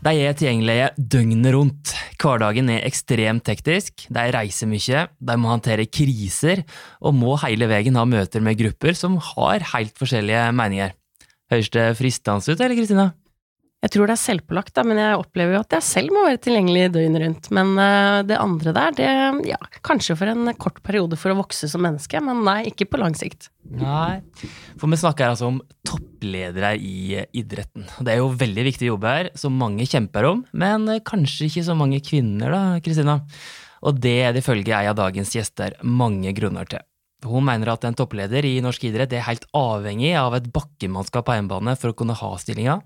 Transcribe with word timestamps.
De 0.00 0.12
er 0.16 0.32
tilgjengelige 0.32 0.86
døgnet 0.96 1.52
rundt. 1.52 1.90
Hverdagen 2.20 2.70
er 2.72 2.86
ekstremt 2.88 3.44
teknisk, 3.44 4.06
de 4.08 4.22
reiser 4.32 4.68
mye, 4.70 5.02
de 5.12 5.36
må 5.36 5.50
håndtere 5.52 5.84
kriser, 5.92 6.62
og 7.04 7.16
må 7.18 7.34
hele 7.42 7.68
veien 7.68 7.98
ha 8.00 8.06
møter 8.08 8.40
med 8.44 8.56
grupper 8.60 8.96
som 8.96 9.18
har 9.34 9.66
helt 9.74 9.92
forskjellige 10.00 10.46
meninger. 10.56 10.96
Høres 11.52 11.68
det 11.74 11.84
fristende 11.98 12.48
ut, 12.48 12.56
eller 12.56 12.78
Kristina? 12.78 13.10
Jeg 13.80 13.94
tror 13.94 14.10
det 14.10 14.12
er 14.12 14.20
selvpålagt, 14.20 14.74
da, 14.76 14.82
men 14.84 14.98
jeg 15.00 15.16
opplever 15.16 15.54
jo 15.56 15.60
at 15.62 15.74
jeg 15.78 15.86
selv 15.86 16.12
må 16.12 16.26
være 16.26 16.40
tilgjengelig 16.44 16.90
døgnet 16.92 17.22
rundt. 17.22 17.46
Men 17.56 17.70
uh, 17.80 18.20
det 18.28 18.36
andre 18.36 18.74
der, 18.76 18.96
det 18.98 19.06
ja, 19.48 19.56
kanskje 19.86 20.18
for 20.20 20.28
en 20.28 20.50
kort 20.60 20.82
periode 20.84 21.16
for 21.16 21.32
å 21.32 21.38
vokse 21.38 21.68
som 21.70 21.80
menneske, 21.86 22.20
men 22.24 22.42
nei, 22.44 22.58
ikke 22.68 22.90
på 22.92 23.00
lang 23.00 23.16
sikt. 23.16 23.48
Nei, 23.80 24.20
for 24.76 24.92
vi 24.92 24.98
snakker 25.00 25.32
altså 25.32 25.48
om 25.48 25.62
toppledere 25.86 26.74
i 26.76 27.22
idretten. 27.40 27.88
Det 28.04 28.12
er 28.12 28.20
jo 28.20 28.28
veldig 28.36 28.66
viktig 28.68 28.90
jobb 28.90 29.08
her, 29.08 29.32
som 29.40 29.56
mange 29.56 29.88
kjemper 29.88 30.28
om, 30.28 30.44
men 30.52 30.84
kanskje 31.06 31.48
ikke 31.48 31.64
så 31.70 31.78
mange 31.78 32.02
kvinner, 32.04 32.52
da, 32.52 32.62
Kristina. 32.84 33.16
Og 33.88 33.96
det 33.96 34.16
er 34.26 34.36
det 34.36 34.44
ifølge 34.44 34.76
ei 34.76 34.90
av 34.90 34.98
dagens 34.98 35.32
gjester 35.32 35.78
mange 35.88 36.36
grunner 36.36 36.68
til. 36.68 36.84
Hun 37.24 37.44
mener 37.44 37.72
at 37.72 37.84
en 37.84 37.96
toppleder 37.96 38.44
i 38.48 38.58
norsk 38.64 38.84
idrett 38.88 39.12
er 39.16 39.26
helt 39.26 39.48
avhengig 39.56 40.14
av 40.16 40.36
et 40.36 40.52
bakkemannskap 40.52 41.26
på 41.26 41.36
hjemmebane 41.36 41.76
for 41.80 41.92
å 41.92 41.96
kunne 41.96 42.16
ha 42.16 42.30
stillinga. 42.40 42.78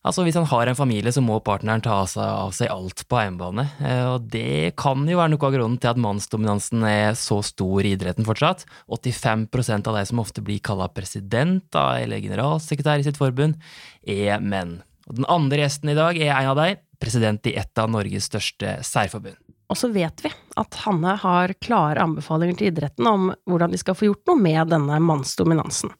Altså 0.00 0.24
Hvis 0.24 0.36
han 0.38 0.48
har 0.48 0.68
en 0.70 0.78
familie, 0.78 1.12
så 1.12 1.20
må 1.20 1.36
partneren 1.44 1.82
ta 1.84 1.98
av 2.00 2.54
seg 2.56 2.70
alt 2.72 3.02
på 3.04 3.18
hjemmebane. 3.20 3.66
Eh, 3.84 4.04
og 4.14 4.30
det 4.32 4.72
kan 4.80 5.04
jo 5.04 5.18
være 5.18 5.34
noe 5.34 5.48
av 5.48 5.52
grunnen 5.52 5.76
til 5.80 5.92
at 5.92 6.00
mannsdominansen 6.00 6.86
er 6.88 7.18
så 7.20 7.42
stor 7.44 7.84
i 7.84 7.92
idretten 7.98 8.24
fortsatt. 8.24 8.64
85% 8.88 9.90
av 9.92 9.98
de 9.98 10.06
som 10.08 10.22
ofte 10.24 10.44
blir 10.46 10.62
kalla 10.64 10.88
president 10.88 11.76
eller 11.76 12.24
generalsekretær 12.24 13.02
i 13.02 13.04
sitt 13.10 13.20
forbund, 13.20 13.60
er 14.08 14.40
menn. 14.40 14.78
Og 15.10 15.20
Den 15.20 15.28
andre 15.28 15.66
gjesten 15.66 15.92
i 15.92 15.98
dag 15.98 16.16
er 16.16 16.32
en 16.32 16.50
av 16.54 16.60
dem, 16.62 16.80
president 17.00 17.46
i 17.48 17.56
et 17.60 17.80
av 17.80 17.92
Norges 17.92 18.32
største 18.32 18.78
særforbund. 18.86 19.36
Og 19.70 19.78
så 19.78 19.92
vet 19.92 20.24
vi 20.24 20.32
at 20.58 20.80
Hanne 20.82 21.14
har 21.22 21.52
klare 21.62 22.02
anbefalinger 22.02 22.56
til 22.58 22.72
idretten 22.72 23.06
om 23.06 23.30
hvordan 23.46 23.70
de 23.70 23.78
skal 23.80 23.94
få 23.94 24.08
gjort 24.08 24.32
noe 24.32 24.40
med 24.40 24.72
denne 24.72 24.98
mannsdominansen. 25.04 25.92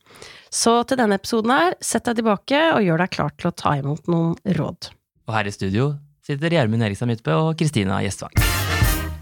Så 0.51 0.81
til 0.83 0.99
denne 0.99 1.15
episoden 1.15 1.53
her, 1.55 1.77
sett 1.79 2.09
deg 2.09 2.19
tilbake 2.19 2.59
og 2.75 2.83
gjør 2.83 3.05
deg 3.05 3.13
klar 3.15 3.35
til 3.39 3.53
å 3.53 3.55
ta 3.55 3.77
imot 3.79 4.09
noen 4.11 4.35
råd. 4.59 4.91
Og 5.31 5.35
her 5.37 5.47
i 5.47 5.53
studio 5.55 5.93
sitter 6.27 6.51
Gjermund 6.51 6.83
Erikstad 6.83 7.07
Midtbø 7.07 7.37
og 7.39 7.51
Kristina 7.61 8.01
Gjestvang. 8.03 8.35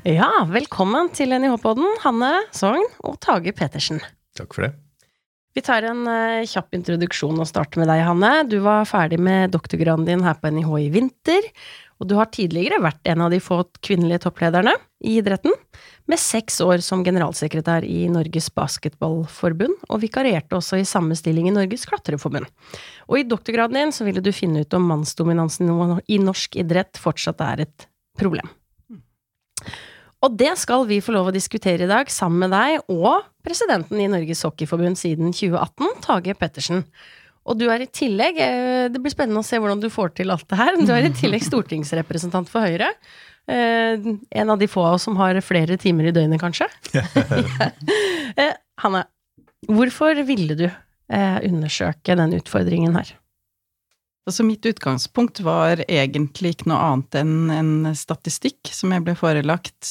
Ja, 0.08 0.30
velkommen 0.48 1.10
til 1.12 1.34
NIH-podden, 1.36 1.98
Hanne 2.00 2.32
Sogn 2.56 2.86
og 3.04 3.18
Tage 3.20 3.52
Petersen. 3.52 4.00
Takk 4.40 4.56
for 4.56 4.64
det. 4.64 4.72
Vi 5.52 5.64
tar 5.66 5.84
en 5.90 6.00
uh, 6.08 6.46
kjapp 6.48 6.76
introduksjon 6.78 7.36
og 7.42 7.48
starter 7.50 7.82
med 7.82 7.90
deg, 7.92 8.06
Hanne. 8.06 8.32
Du 8.48 8.60
var 8.64 8.88
ferdig 8.88 9.20
med 9.20 9.52
doktorgraden 9.52 10.08
din 10.08 10.24
her 10.24 10.38
på 10.40 10.48
NIH 10.54 10.72
i 10.80 10.88
vinter, 10.96 11.52
og 11.98 12.06
du 12.06 12.14
har 12.18 12.30
tidligere 12.30 12.80
vært 12.82 13.00
en 13.10 13.24
av 13.24 13.32
de 13.32 13.40
få 13.42 13.60
kvinnelige 13.84 14.22
topplederne 14.26 14.74
i 15.04 15.16
idretten, 15.18 15.54
med 16.08 16.20
seks 16.20 16.60
år 16.64 16.80
som 16.84 17.02
generalsekretær 17.06 17.84
i 17.86 18.06
Norges 18.10 18.48
Basketballforbund, 18.54 19.74
og 19.90 20.02
vikarierte 20.02 20.56
også 20.56 20.80
i 20.80 20.86
samme 20.88 21.18
stilling 21.18 21.50
i 21.50 21.54
Norges 21.54 21.84
Klatreforbund. 21.90 22.48
Og 23.10 23.20
i 23.20 23.26
doktorgraden 23.28 23.76
din 23.76 23.94
så 23.94 24.06
ville 24.06 24.22
du 24.24 24.32
finne 24.34 24.64
ut 24.64 24.78
om 24.78 24.88
mannsdominansen 24.88 25.70
i 26.06 26.20
norsk 26.22 26.58
idrett 26.62 27.00
fortsatt 27.02 27.44
er 27.44 27.66
et 27.66 27.88
problem. 28.18 28.48
Og 30.18 30.34
det 30.34 30.50
skal 30.58 30.82
vi 30.88 30.98
få 31.04 31.12
lov 31.14 31.30
å 31.30 31.34
diskutere 31.34 31.86
i 31.86 31.90
dag 31.90 32.08
sammen 32.10 32.46
med 32.46 32.54
deg 32.54 32.90
og 32.90 33.26
presidenten 33.46 34.00
i 34.02 34.08
Norges 34.10 34.42
Hockeyforbund 34.46 34.98
siden 34.98 35.30
2018, 35.30 36.00
Tage 36.02 36.34
Pettersen. 36.38 36.82
Og 37.48 37.56
du 37.56 37.66
er 37.72 37.82
i 37.82 37.88
tillegg, 37.88 38.40
eh, 38.44 38.86
det 38.92 39.00
blir 39.00 39.14
spennende 39.14 39.40
å 39.40 39.46
se 39.46 39.60
hvordan 39.60 39.80
du 39.80 39.88
får 39.92 40.12
til 40.20 40.32
alt 40.34 40.46
det 40.50 40.58
her, 40.60 40.76
du 40.76 40.92
er 40.92 41.08
i 41.08 41.14
tillegg 41.16 41.46
stortingsrepresentant 41.46 42.50
for 42.52 42.66
Høyre. 42.66 42.90
Eh, 43.48 43.96
en 44.42 44.52
av 44.52 44.60
de 44.60 44.68
få 44.68 44.84
av 44.84 44.98
oss 44.98 45.06
som 45.08 45.16
har 45.16 45.38
flere 45.44 45.78
timer 45.80 46.10
i 46.10 46.16
døgnet, 46.16 46.42
kanskje. 46.42 46.68
Eh, 48.38 48.52
Hanne, 48.78 49.00
hvorfor 49.66 50.14
ville 50.28 50.54
du 50.54 50.68
undersøke 51.08 52.14
den 52.14 52.36
utfordringen 52.36 52.94
her? 52.94 53.08
Altså 54.28 54.44
Mitt 54.46 54.68
utgangspunkt 54.68 55.40
var 55.42 55.80
egentlig 55.88 56.52
ikke 56.52 56.68
noe 56.70 56.78
annet 56.84 57.16
enn 57.18 57.50
en 57.50 57.72
statistikk 57.98 58.70
som 58.70 58.92
jeg 58.94 59.02
ble 59.08 59.16
forelagt, 59.18 59.88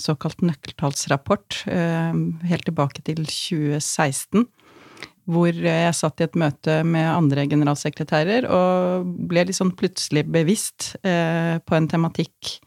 såkalt 0.00 0.46
nøkkeltallsrapport, 0.46 1.64
helt 1.66 2.66
tilbake 2.70 3.04
til 3.04 3.26
2016 3.26 4.46
hvor 5.30 5.52
jeg 5.56 5.96
satt 5.96 6.20
i 6.20 6.26
et 6.26 6.36
møte 6.38 6.80
med 6.84 7.06
andre 7.08 7.46
generalsekretærer 7.48 8.48
og 8.52 9.08
ble 9.30 9.46
litt 9.48 9.56
sånn 9.56 9.72
plutselig 9.78 10.26
bevisst 10.28 10.94
eh, 11.02 11.56
på 11.64 11.78
en 11.78 11.88
tematikk 11.88 12.58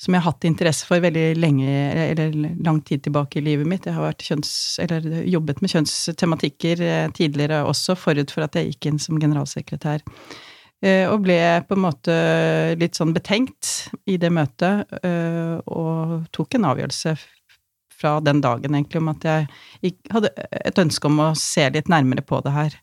som 0.00 0.14
jeg 0.16 0.22
har 0.22 0.32
hatt 0.32 0.46
interesse 0.48 0.86
for 0.88 1.02
veldig 1.04 1.26
lenge, 1.36 1.68
eller 1.68 2.32
lang 2.64 2.78
tid 2.88 3.02
tilbake 3.04 3.36
i 3.38 3.44
livet 3.44 3.68
mitt. 3.68 3.84
Jeg 3.84 3.98
har 3.98 4.14
kjønns, 4.16 4.52
jobbet 5.28 5.60
med 5.60 5.74
kjønnstematikker 5.74 6.84
eh, 6.86 7.08
tidligere 7.16 7.60
også, 7.68 7.98
forut 8.00 8.32
for 8.32 8.46
at 8.46 8.56
jeg 8.56 8.70
gikk 8.70 8.88
inn 8.88 9.02
som 9.02 9.20
generalsekretær. 9.20 10.00
Eh, 10.80 11.04
og 11.04 11.26
ble 11.26 11.36
på 11.68 11.76
en 11.76 11.84
måte 11.84 12.14
litt 12.80 12.96
sånn 12.96 13.12
betenkt 13.12 13.90
i 14.08 14.16
det 14.20 14.32
møtet, 14.32 14.88
eh, 15.04 15.60
og 15.68 16.30
tok 16.32 16.56
en 16.56 16.70
avgjørelse 16.72 17.14
fra 18.00 18.18
den 18.24 18.40
dagen, 18.44 18.74
egentlig, 18.74 19.02
om 19.02 19.10
at 19.12 19.26
jeg 19.26 19.96
hadde 20.12 20.32
et 20.64 20.80
ønske 20.80 21.10
om 21.10 21.20
å 21.22 21.32
se 21.38 21.66
litt 21.74 21.90
nærmere 21.92 22.24
på 22.26 22.40
det 22.44 22.54
her. 22.54 22.78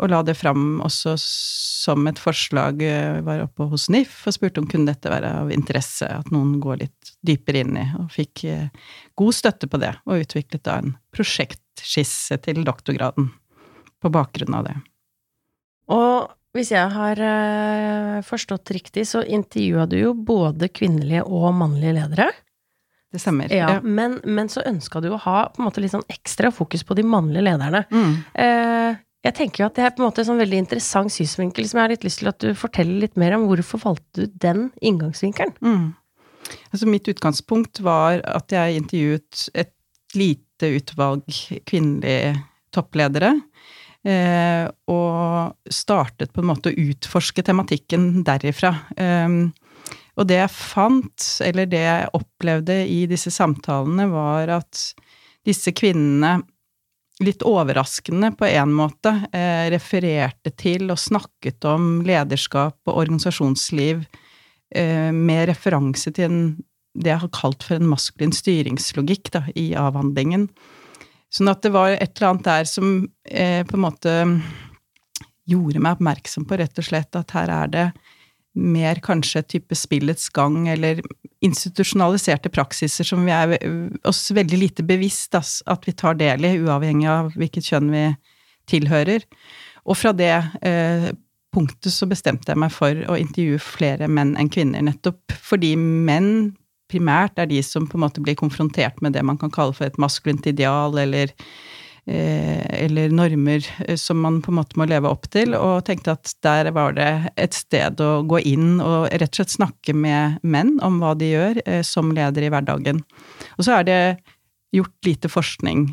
Og 0.00 0.08
la 0.08 0.22
det 0.24 0.36
fram 0.38 0.80
også 0.80 1.14
som 1.20 2.06
et 2.08 2.20
forslag, 2.20 2.80
jeg 2.80 3.18
eh, 3.18 3.24
var 3.24 3.44
oppe 3.44 3.66
hos 3.68 3.88
NIF 3.92 4.22
og 4.28 4.36
spurte 4.36 4.62
om 4.62 4.68
kunne 4.68 4.88
dette 4.88 5.12
være 5.12 5.32
av 5.42 5.52
interesse, 5.52 6.08
at 6.08 6.30
noen 6.32 6.56
går 6.62 6.80
litt 6.86 7.12
dypere 7.26 7.64
inn 7.64 7.76
i, 7.76 7.84
og 8.00 8.08
fikk 8.14 8.44
eh, 8.48 8.90
god 9.20 9.36
støtte 9.36 9.68
på 9.68 9.80
det, 9.82 9.92
og 10.08 10.24
utviklet 10.24 10.64
da 10.64 10.78
en 10.80 10.94
prosjektskisse 11.12 12.40
til 12.46 12.62
doktorgraden 12.64 13.28
på 14.00 14.12
bakgrunn 14.12 14.56
av 14.56 14.70
det. 14.70 14.76
Og 15.92 16.30
hvis 16.56 16.72
jeg 16.72 16.90
har 16.96 17.20
eh, 17.22 18.20
forstått 18.26 18.72
riktig, 18.74 19.04
så 19.06 19.20
intervjua 19.22 19.84
du 19.90 19.98
jo 20.00 20.14
både 20.14 20.70
kvinnelige 20.72 21.26
og 21.28 21.52
mannlige 21.60 21.98
ledere. 22.00 22.30
Det 23.10 23.18
stemmer. 23.18 23.50
Ja, 23.50 23.76
ja. 23.76 23.78
Men, 23.82 24.20
men, 24.24 24.48
så 24.52 24.62
ønska 24.66 25.00
du 25.02 25.10
å 25.10 25.20
ha 25.24 25.38
på 25.50 25.62
en 25.62 25.66
måte 25.66 25.82
litt 25.82 25.94
sånn 25.94 26.06
ekstra 26.12 26.52
fokus 26.54 26.84
på 26.86 26.94
de 26.98 27.04
mannlige 27.06 27.42
lederne. 27.48 27.82
Mm. 27.90 28.12
Eh, 28.38 29.00
jeg 29.26 29.36
tenker 29.36 29.64
jo 29.64 29.68
at 29.68 29.76
det 29.76 29.84
er 29.84 29.94
på 29.96 30.00
en 30.00 30.08
måte 30.08 30.22
en 30.22 30.30
sånn 30.30 30.40
veldig 30.40 30.60
interessant 30.62 31.12
synsvinkel 31.12 31.66
som 31.68 31.80
jeg 31.80 31.84
har 31.84 31.92
litt 31.92 32.06
lyst 32.06 32.22
til 32.22 32.30
at 32.30 32.38
du 32.40 32.54
forteller 32.56 33.02
litt 33.02 33.18
mer 33.20 33.34
om. 33.36 33.48
Hvorfor 33.50 33.82
valgte 33.82 34.24
du 34.24 34.38
den 34.40 34.68
inngangsvinkelen? 34.78 35.56
Mm. 35.60 35.90
Altså 36.70 36.88
mitt 36.88 37.10
utgangspunkt 37.10 37.82
var 37.84 38.22
at 38.26 38.54
jeg 38.54 38.80
intervjuet 38.80 39.44
et 39.58 39.74
lite 40.16 40.70
utvalg 40.78 41.26
kvinnelige 41.68 42.38
toppledere. 42.74 43.34
Eh, 44.00 44.64
og 44.88 45.74
startet 45.74 46.32
på 46.32 46.40
en 46.40 46.48
måte 46.48 46.70
å 46.70 46.86
utforske 46.88 47.44
tematikken 47.44 48.22
derifra. 48.24 48.72
Eh, 48.96 49.28
og 50.20 50.28
det 50.28 50.36
jeg 50.36 50.52
fant, 50.52 51.26
eller 51.46 51.68
det 51.70 51.80
jeg 51.80 52.08
opplevde 52.16 52.76
i 52.84 53.04
disse 53.08 53.32
samtalene, 53.32 54.04
var 54.12 54.52
at 54.60 54.82
disse 55.48 55.72
kvinnene 55.72 56.42
litt 57.24 57.42
overraskende 57.44 58.30
på 58.36 58.48
en 58.48 58.72
måte 58.76 59.12
eh, 59.36 59.68
refererte 59.72 60.52
til 60.60 60.92
og 60.92 61.00
snakket 61.00 61.64
om 61.68 62.00
lederskap 62.04 62.78
og 62.88 63.00
organisasjonsliv 63.02 64.04
eh, 64.76 65.08
med 65.12 65.48
referanse 65.50 66.12
til 66.16 66.28
en, 66.28 66.42
det 66.96 67.12
jeg 67.12 67.22
har 67.24 67.32
kalt 67.36 67.64
for 67.64 67.76
en 67.76 67.88
maskulin 67.88 68.32
styringslogikk 68.36 69.32
da, 69.36 69.44
i 69.56 69.70
avhandlingen. 69.76 70.48
Sånn 71.30 71.52
at 71.52 71.60
det 71.64 71.72
var 71.76 71.92
et 71.94 72.16
eller 72.16 72.32
annet 72.32 72.48
der 72.48 72.68
som 72.68 72.94
eh, 73.24 73.60
på 73.68 73.76
en 73.76 73.84
måte 73.84 74.14
gjorde 75.50 75.80
meg 75.82 75.98
oppmerksom 75.98 76.48
på 76.48 76.60
rett 76.60 76.80
og 76.80 76.88
slett 76.88 77.16
at 77.16 77.36
her 77.36 77.52
er 77.52 77.70
det 77.72 77.90
mer 78.58 78.98
kanskje 79.04 79.42
type 79.56 79.76
spillets 79.78 80.28
gang 80.34 80.68
eller 80.68 81.00
institusjonaliserte 81.44 82.50
praksiser 82.52 83.06
som 83.06 83.22
vi 83.24 83.32
er 83.32 83.56
oss 84.08 84.26
veldig 84.34 84.58
lite 84.58 84.84
bevisst 84.86 85.36
at 85.38 85.86
vi 85.86 85.94
tar 85.96 86.18
del 86.20 86.44
i, 86.44 86.56
uavhengig 86.60 87.08
av 87.08 87.32
hvilket 87.38 87.70
kjønn 87.70 87.90
vi 87.94 88.04
tilhører. 88.70 89.24
Og 89.86 89.96
fra 89.98 90.12
det 90.16 90.34
eh, 90.66 91.10
punktet 91.54 91.94
så 91.94 92.08
bestemte 92.10 92.52
jeg 92.52 92.60
meg 92.60 92.74
for 92.74 93.04
å 93.10 93.18
intervjue 93.18 93.62
flere 93.62 94.10
menn 94.10 94.36
enn 94.38 94.50
kvinner, 94.52 94.84
nettopp 94.86 95.34
fordi 95.40 95.74
menn 95.78 96.50
primært 96.90 97.38
er 97.38 97.48
de 97.50 97.60
som 97.62 97.86
på 97.86 97.98
en 97.98 98.04
måte 98.04 98.22
blir 98.22 98.38
konfrontert 98.38 98.98
med 99.04 99.14
det 99.14 99.22
man 99.26 99.38
kan 99.38 99.52
kalle 99.54 99.74
for 99.76 99.86
et 99.86 99.98
maskulint 100.02 100.46
ideal, 100.50 100.96
eller 100.98 101.30
eller 102.10 103.12
normer 103.14 103.66
eh, 103.86 103.96
som 103.96 104.20
man 104.20 104.40
på 104.42 104.52
en 104.52 104.58
måte 104.60 104.78
må 104.80 104.86
leve 104.90 105.10
opp 105.10 105.28
til, 105.32 105.54
og 105.54 105.84
tenkte 105.86 106.16
at 106.16 106.32
der 106.44 106.70
var 106.76 106.96
det 106.96 107.10
et 107.40 107.56
sted 107.56 108.00
å 108.02 108.22
gå 108.28 108.42
inn 108.50 108.80
og 108.82 109.08
rett 109.12 109.30
og 109.30 109.40
slett 109.40 109.56
snakke 109.56 109.94
med 109.94 110.40
menn 110.42 110.76
om 110.86 111.00
hva 111.02 111.14
de 111.18 111.32
gjør 111.32 111.62
eh, 111.64 111.82
som 111.86 112.12
leder 112.16 112.46
i 112.46 112.52
hverdagen. 112.52 113.02
Og 113.58 113.66
så 113.66 113.80
er 113.80 113.88
det 113.88 114.00
gjort 114.74 115.06
lite 115.06 115.30
forskning 115.30 115.86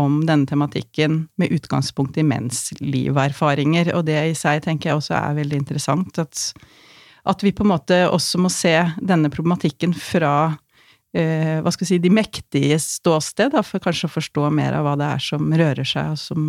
om 0.00 0.20
denne 0.26 0.46
tematikken 0.46 1.24
med 1.40 1.52
utgangspunkt 1.56 2.18
i 2.20 2.24
menns 2.26 2.68
liv 2.78 3.10
og 3.16 4.04
det 4.06 4.20
i 4.30 4.36
seg 4.38 4.62
tenker 4.62 4.90
jeg 4.90 5.00
også 5.00 5.16
er 5.18 5.40
veldig 5.40 5.64
interessant. 5.64 6.18
at 6.18 6.52
at 7.28 7.42
vi 7.44 7.52
på 7.52 7.64
en 7.64 7.72
måte 7.74 7.96
også 8.08 8.40
må 8.40 8.48
se 8.52 8.72
denne 8.96 9.30
problematikken 9.32 9.92
fra 9.92 10.34
eh, 10.48 10.69
hva 11.10 11.72
skal 11.74 11.82
vi 11.82 11.88
si, 11.88 11.96
de 11.98 12.10
mektiges 12.14 12.84
ståsted, 13.00 13.50
da, 13.56 13.64
for 13.66 13.82
kanskje 13.82 14.06
å 14.06 14.12
forstå 14.14 14.44
mer 14.54 14.76
av 14.78 14.84
hva 14.86 14.92
det 15.00 15.08
er 15.16 15.24
som 15.24 15.48
rører 15.50 15.88
seg, 15.88 16.12
og 16.14 16.20
som 16.22 16.44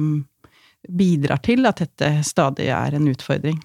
bidrar 0.86 1.42
til 1.46 1.66
at 1.70 1.82
dette 1.82 2.12
stadig 2.26 2.70
er 2.74 2.98
en 2.98 3.10
utfordring. 3.10 3.58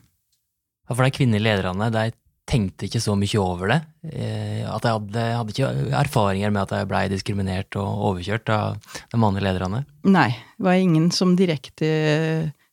Ja, 0.87 0.95
for 0.95 1.03
de 1.05 1.13
kvinnelige 1.15 1.59
lederne 1.59 1.91
de 1.93 2.11
tenkte 2.47 2.87
ikke 2.87 3.03
så 3.03 3.17
mye 3.19 3.43
over 3.43 3.73
det. 3.73 3.79
Eh, 4.13 4.63
at 4.71 4.85
de 4.85 4.93
hadde, 4.95 5.25
hadde 5.41 5.55
ikke 5.55 5.71
erfaringer 5.99 6.53
med 6.55 6.63
at 6.63 6.75
de 6.77 6.89
blei 6.91 7.07
diskriminert 7.11 7.75
og 7.81 8.05
overkjørt 8.13 8.53
av 8.55 8.99
de 9.11 9.21
mannlige 9.21 9.49
lederne. 9.49 9.83
Nei, 10.07 10.31
det 10.55 10.69
var 10.69 10.79
ingen 10.79 11.11
som 11.15 11.35
direkte 11.39 11.89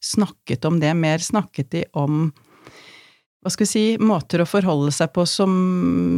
snakket 0.03 0.67
om 0.69 0.77
det. 0.83 0.93
Mer 0.99 1.23
snakket 1.25 1.71
de 1.73 1.85
om 1.97 2.27
hva 3.43 3.51
skal 3.51 3.65
vi 3.65 3.71
si, 3.71 3.85
måter 3.99 4.41
å 4.43 4.47
forholde 4.47 4.91
seg 4.95 5.11
på 5.15 5.25
som, 5.27 5.53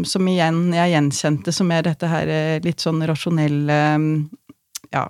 som 0.05 0.27
igjen 0.29 0.69
jeg 0.75 0.93
gjenkjente 0.93 1.53
som 1.55 1.71
er 1.73 1.87
dette 1.87 2.09
her 2.09 2.31
eh, 2.31 2.57
litt 2.65 2.83
sånn 2.83 3.01
rasjonelle 3.09 3.79
Ja, 4.93 5.07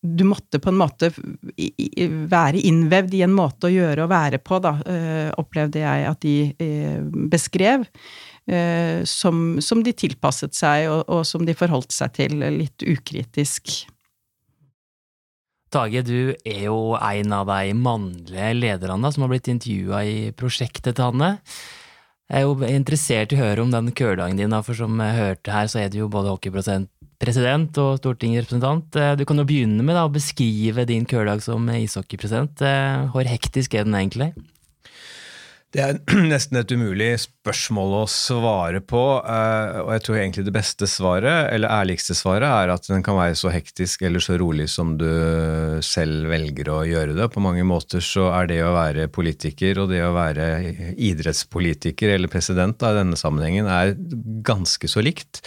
du 0.00 0.24
måtte 0.24 0.60
på 0.62 0.70
en 0.70 0.78
måte 0.80 1.10
være 1.10 2.62
innvevd 2.70 3.16
i 3.18 3.24
en 3.26 3.34
måte 3.36 3.68
å 3.68 3.74
gjøre 3.74 4.06
og 4.06 4.12
være 4.12 4.38
på, 4.40 4.60
da, 4.62 4.76
eh, 4.86 5.28
opplevde 5.42 5.82
jeg 5.82 6.06
at 6.08 6.20
de 6.24 6.36
eh, 6.56 7.00
beskrev. 7.30 7.88
Som, 9.06 9.60
som 9.62 9.82
de 9.84 9.92
tilpasset 9.94 10.56
seg, 10.56 10.88
og, 10.90 11.04
og 11.12 11.20
som 11.28 11.44
de 11.46 11.54
forholdt 11.54 11.92
seg 11.94 12.16
til 12.16 12.40
litt 12.40 12.82
ukritisk. 12.82 13.68
Tage, 15.70 16.02
du 16.02 16.32
er 16.34 16.64
jo 16.64 16.96
en 16.98 17.34
av 17.36 17.46
de 17.46 17.74
mannlige 17.78 18.54
lederne 18.58 19.12
som 19.14 19.22
har 19.22 19.30
blitt 19.30 19.50
intervjua 19.52 20.00
i 20.02 20.16
prosjektet 20.34 20.96
til 20.98 21.06
Hanne. 21.06 21.36
Jeg 22.30 22.42
er 22.42 22.46
jo 22.46 22.66
interessert 22.66 23.30
i 23.34 23.38
å 23.38 23.42
høre 23.44 23.62
om 23.62 23.70
den 23.70 23.92
kørdagen 23.94 24.38
din, 24.38 24.54
for 24.66 24.74
som 24.78 24.98
jeg 25.02 25.18
hørte 25.18 25.54
her, 25.54 25.70
så 25.70 25.84
er 25.84 25.88
du 25.90 26.00
jo 26.00 26.10
både 26.10 26.30
hockeypresident 26.30 27.78
og 27.82 27.98
stortingsrepresentant. 27.98 28.98
Du 29.18 29.24
kan 29.26 29.42
jo 29.42 29.46
begynne 29.46 29.82
med 29.86 29.94
da, 29.98 30.06
å 30.06 30.14
beskrive 30.14 30.86
din 30.90 31.06
kørdag 31.10 31.42
som 31.46 31.66
ishockeypresident. 31.74 32.62
Hvor 33.14 33.30
hektisk 33.30 33.74
er 33.78 33.86
den 33.86 33.98
egentlig? 33.98 34.32
Det 35.70 35.82
er 35.84 35.98
nesten 36.32 36.58
et 36.58 36.72
umulig 36.74 37.12
spørsmål 37.22 37.92
å 38.00 38.06
svare 38.10 38.80
på. 38.82 39.02
Eh, 39.22 39.76
og 39.84 39.92
jeg 39.94 40.02
tror 40.06 40.18
egentlig 40.18 40.44
det 40.48 40.54
beste 40.56 40.88
svaret, 40.90 41.52
eller 41.54 41.70
ærligste 41.70 42.16
svaret, 42.18 42.48
er 42.48 42.72
at 42.74 42.88
den 42.90 43.04
kan 43.06 43.18
være 43.18 43.36
så 43.38 43.52
hektisk 43.54 44.02
eller 44.06 44.24
så 44.24 44.38
rolig 44.40 44.66
som 44.72 44.96
du 44.98 45.06
selv 45.86 46.26
velger 46.32 46.72
å 46.74 46.80
gjøre 46.88 47.14
det. 47.18 47.28
På 47.30 47.42
mange 47.44 47.62
måter 47.66 48.02
så 48.02 48.32
er 48.40 48.50
det 48.50 48.58
å 48.66 48.74
være 48.74 49.06
politiker 49.14 49.84
og 49.84 49.92
det 49.94 50.02
å 50.02 50.14
være 50.16 50.48
idrettspolitiker 50.98 52.16
eller 52.16 52.32
president 52.32 52.80
da, 52.82 52.90
i 52.90 53.00
denne 53.02 53.20
sammenhengen 53.20 53.70
er 53.70 53.94
ganske 54.46 54.90
så 54.90 55.06
likt. 55.06 55.44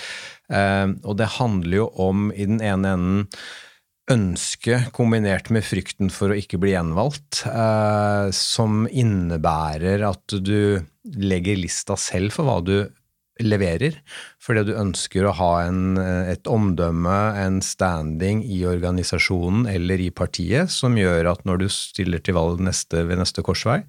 Eh, 0.48 0.88
og 1.04 1.20
det 1.20 1.34
handler 1.36 1.82
jo 1.82 1.92
om 2.00 2.30
i 2.32 2.48
den 2.48 2.64
ene 2.64 2.96
enden 2.96 3.28
ønske 4.12 4.80
kombinert 4.96 5.50
med 5.54 5.64
frykten 5.64 6.12
for 6.12 6.34
å 6.34 6.38
ikke 6.40 6.60
bli 6.60 6.74
gjenvalgt, 6.74 7.46
eh, 7.48 8.28
som 8.36 8.84
innebærer 8.90 10.04
at 10.10 10.36
du 10.44 10.84
legger 11.04 11.60
lista 11.60 11.96
selv 12.00 12.36
for 12.36 12.48
hva 12.48 12.60
du 12.64 12.78
leverer, 13.42 13.96
fordi 14.44 14.66
du 14.68 14.76
ønsker 14.78 15.26
å 15.26 15.34
ha 15.40 15.52
en, 15.66 15.98
et 16.30 16.46
omdømme, 16.50 17.16
en 17.42 17.58
standing 17.66 18.44
i 18.46 18.60
organisasjonen 18.70 19.66
eller 19.72 20.04
i 20.04 20.12
partiet, 20.14 20.70
som 20.70 20.98
gjør 21.00 21.32
at 21.32 21.42
når 21.48 21.64
du 21.64 21.68
stiller 21.74 22.22
til 22.22 22.38
valg 22.38 22.62
neste, 22.62 23.02
ved 23.10 23.18
neste 23.18 23.42
korsvei, 23.46 23.80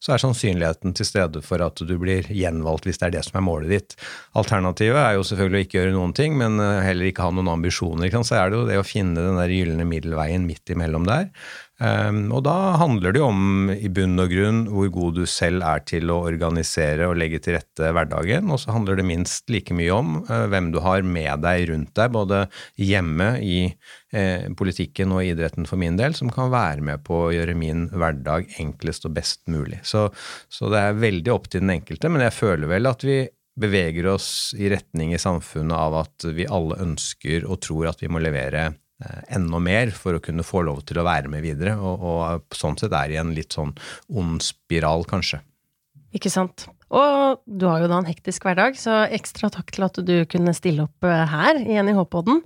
så 0.00 0.14
er 0.14 0.22
sannsynligheten 0.22 0.96
til 0.96 1.08
stede 1.08 1.44
for 1.44 1.60
at 1.64 1.82
du 1.84 1.94
blir 2.00 2.30
gjenvalgt 2.32 2.88
hvis 2.88 3.02
det 3.02 3.10
er 3.10 3.16
det 3.18 3.24
som 3.28 3.40
er 3.40 3.46
målet 3.46 3.74
ditt. 3.74 3.98
Alternativet 4.40 5.02
er 5.02 5.18
jo 5.18 5.26
selvfølgelig 5.28 5.60
å 5.60 5.66
ikke 5.66 5.80
gjøre 5.80 5.96
noen 5.98 6.16
ting, 6.16 6.38
men 6.40 6.56
heller 6.58 7.10
ikke 7.10 7.26
ha 7.26 7.34
noen 7.34 7.52
ambisjoner. 7.58 8.12
Så 8.24 8.38
er 8.40 8.50
det 8.50 8.60
jo 8.60 8.68
det 8.70 8.80
å 8.80 8.86
finne 8.86 9.20
den 9.20 9.40
der 9.40 9.52
gylne 9.52 9.88
middelveien 9.88 10.48
midt 10.48 10.72
imellom 10.72 11.04
der. 11.08 11.28
Um, 11.82 12.28
og 12.30 12.44
da 12.46 12.76
handler 12.78 13.10
det 13.10 13.18
jo 13.18 13.26
om 13.32 13.70
i 13.74 13.88
bunn 13.90 14.14
og 14.22 14.30
grunn 14.30 14.60
hvor 14.70 14.92
god 14.94 15.16
du 15.16 15.24
selv 15.26 15.64
er 15.66 15.80
til 15.82 16.12
å 16.14 16.20
organisere 16.28 17.08
og 17.10 17.16
legge 17.18 17.40
til 17.42 17.56
rette 17.56 17.90
hverdagen. 17.96 18.46
Og 18.54 18.60
så 18.62 18.76
handler 18.76 19.00
det 19.00 19.06
minst 19.08 19.50
like 19.50 19.74
mye 19.74 19.90
om 19.94 20.20
uh, 20.28 20.44
hvem 20.52 20.70
du 20.74 20.78
har 20.84 21.02
med 21.02 21.42
deg 21.42 21.66
rundt 21.72 21.90
deg, 21.98 22.12
både 22.14 22.44
hjemme 22.78 23.28
i 23.42 23.58
uh, 23.74 24.46
politikken 24.54 25.16
og 25.16 25.24
idretten 25.26 25.66
for 25.66 25.82
min 25.82 25.98
del, 25.98 26.14
som 26.14 26.30
kan 26.30 26.52
være 26.54 26.84
med 26.86 27.02
på 27.08 27.24
å 27.24 27.32
gjøre 27.34 27.58
min 27.58 27.88
hverdag 27.90 28.54
enklest 28.62 29.10
og 29.10 29.16
best 29.18 29.42
mulig. 29.50 29.82
Så, 29.82 30.06
så 30.46 30.70
det 30.70 30.78
er 30.78 31.02
veldig 31.02 31.34
opp 31.34 31.50
til 31.50 31.64
den 31.64 31.74
enkelte, 31.74 32.12
men 32.12 32.22
jeg 32.28 32.38
føler 32.38 32.70
vel 32.70 32.92
at 32.92 33.02
vi 33.02 33.24
beveger 33.58 34.06
oss 34.10 34.28
i 34.58 34.70
retning 34.70 35.12
i 35.14 35.20
samfunnet 35.22 35.74
av 35.74 36.00
at 36.04 36.30
vi 36.34 36.46
alle 36.50 36.78
ønsker 36.82 37.46
og 37.46 37.60
tror 37.62 37.90
at 37.90 38.02
vi 38.02 38.10
må 38.10 38.22
levere 38.22 38.72
Eh, 38.72 38.83
enda 39.28 39.58
mer 39.60 39.90
for 39.92 40.16
å 40.16 40.22
kunne 40.22 40.44
få 40.46 40.62
lov 40.64 40.84
til 40.88 41.00
å 41.00 41.06
være 41.06 41.28
med 41.32 41.42
videre, 41.44 41.74
og, 41.76 42.04
og 42.06 42.54
sånn 42.54 42.78
sett 42.80 42.94
er 42.94 43.12
i 43.12 43.18
en 43.20 43.32
litt 43.36 43.56
sånn 43.56 43.72
ond 44.14 44.42
spiral, 44.44 45.02
kanskje. 45.10 45.40
Ikke 46.14 46.30
sant. 46.30 46.68
Og 46.94 47.42
du 47.44 47.66
har 47.66 47.82
jo 47.82 47.90
da 47.90 47.98
en 47.98 48.08
hektisk 48.08 48.46
hverdag, 48.46 48.78
så 48.78 49.02
ekstra 49.12 49.50
takk 49.52 49.72
til 49.74 49.86
at 49.86 50.00
du 50.06 50.16
kunne 50.30 50.54
stille 50.56 50.86
opp 50.86 51.06
eh, 51.08 51.24
her 51.30 51.58
i 51.58 51.78
NIH-podden. 51.82 52.42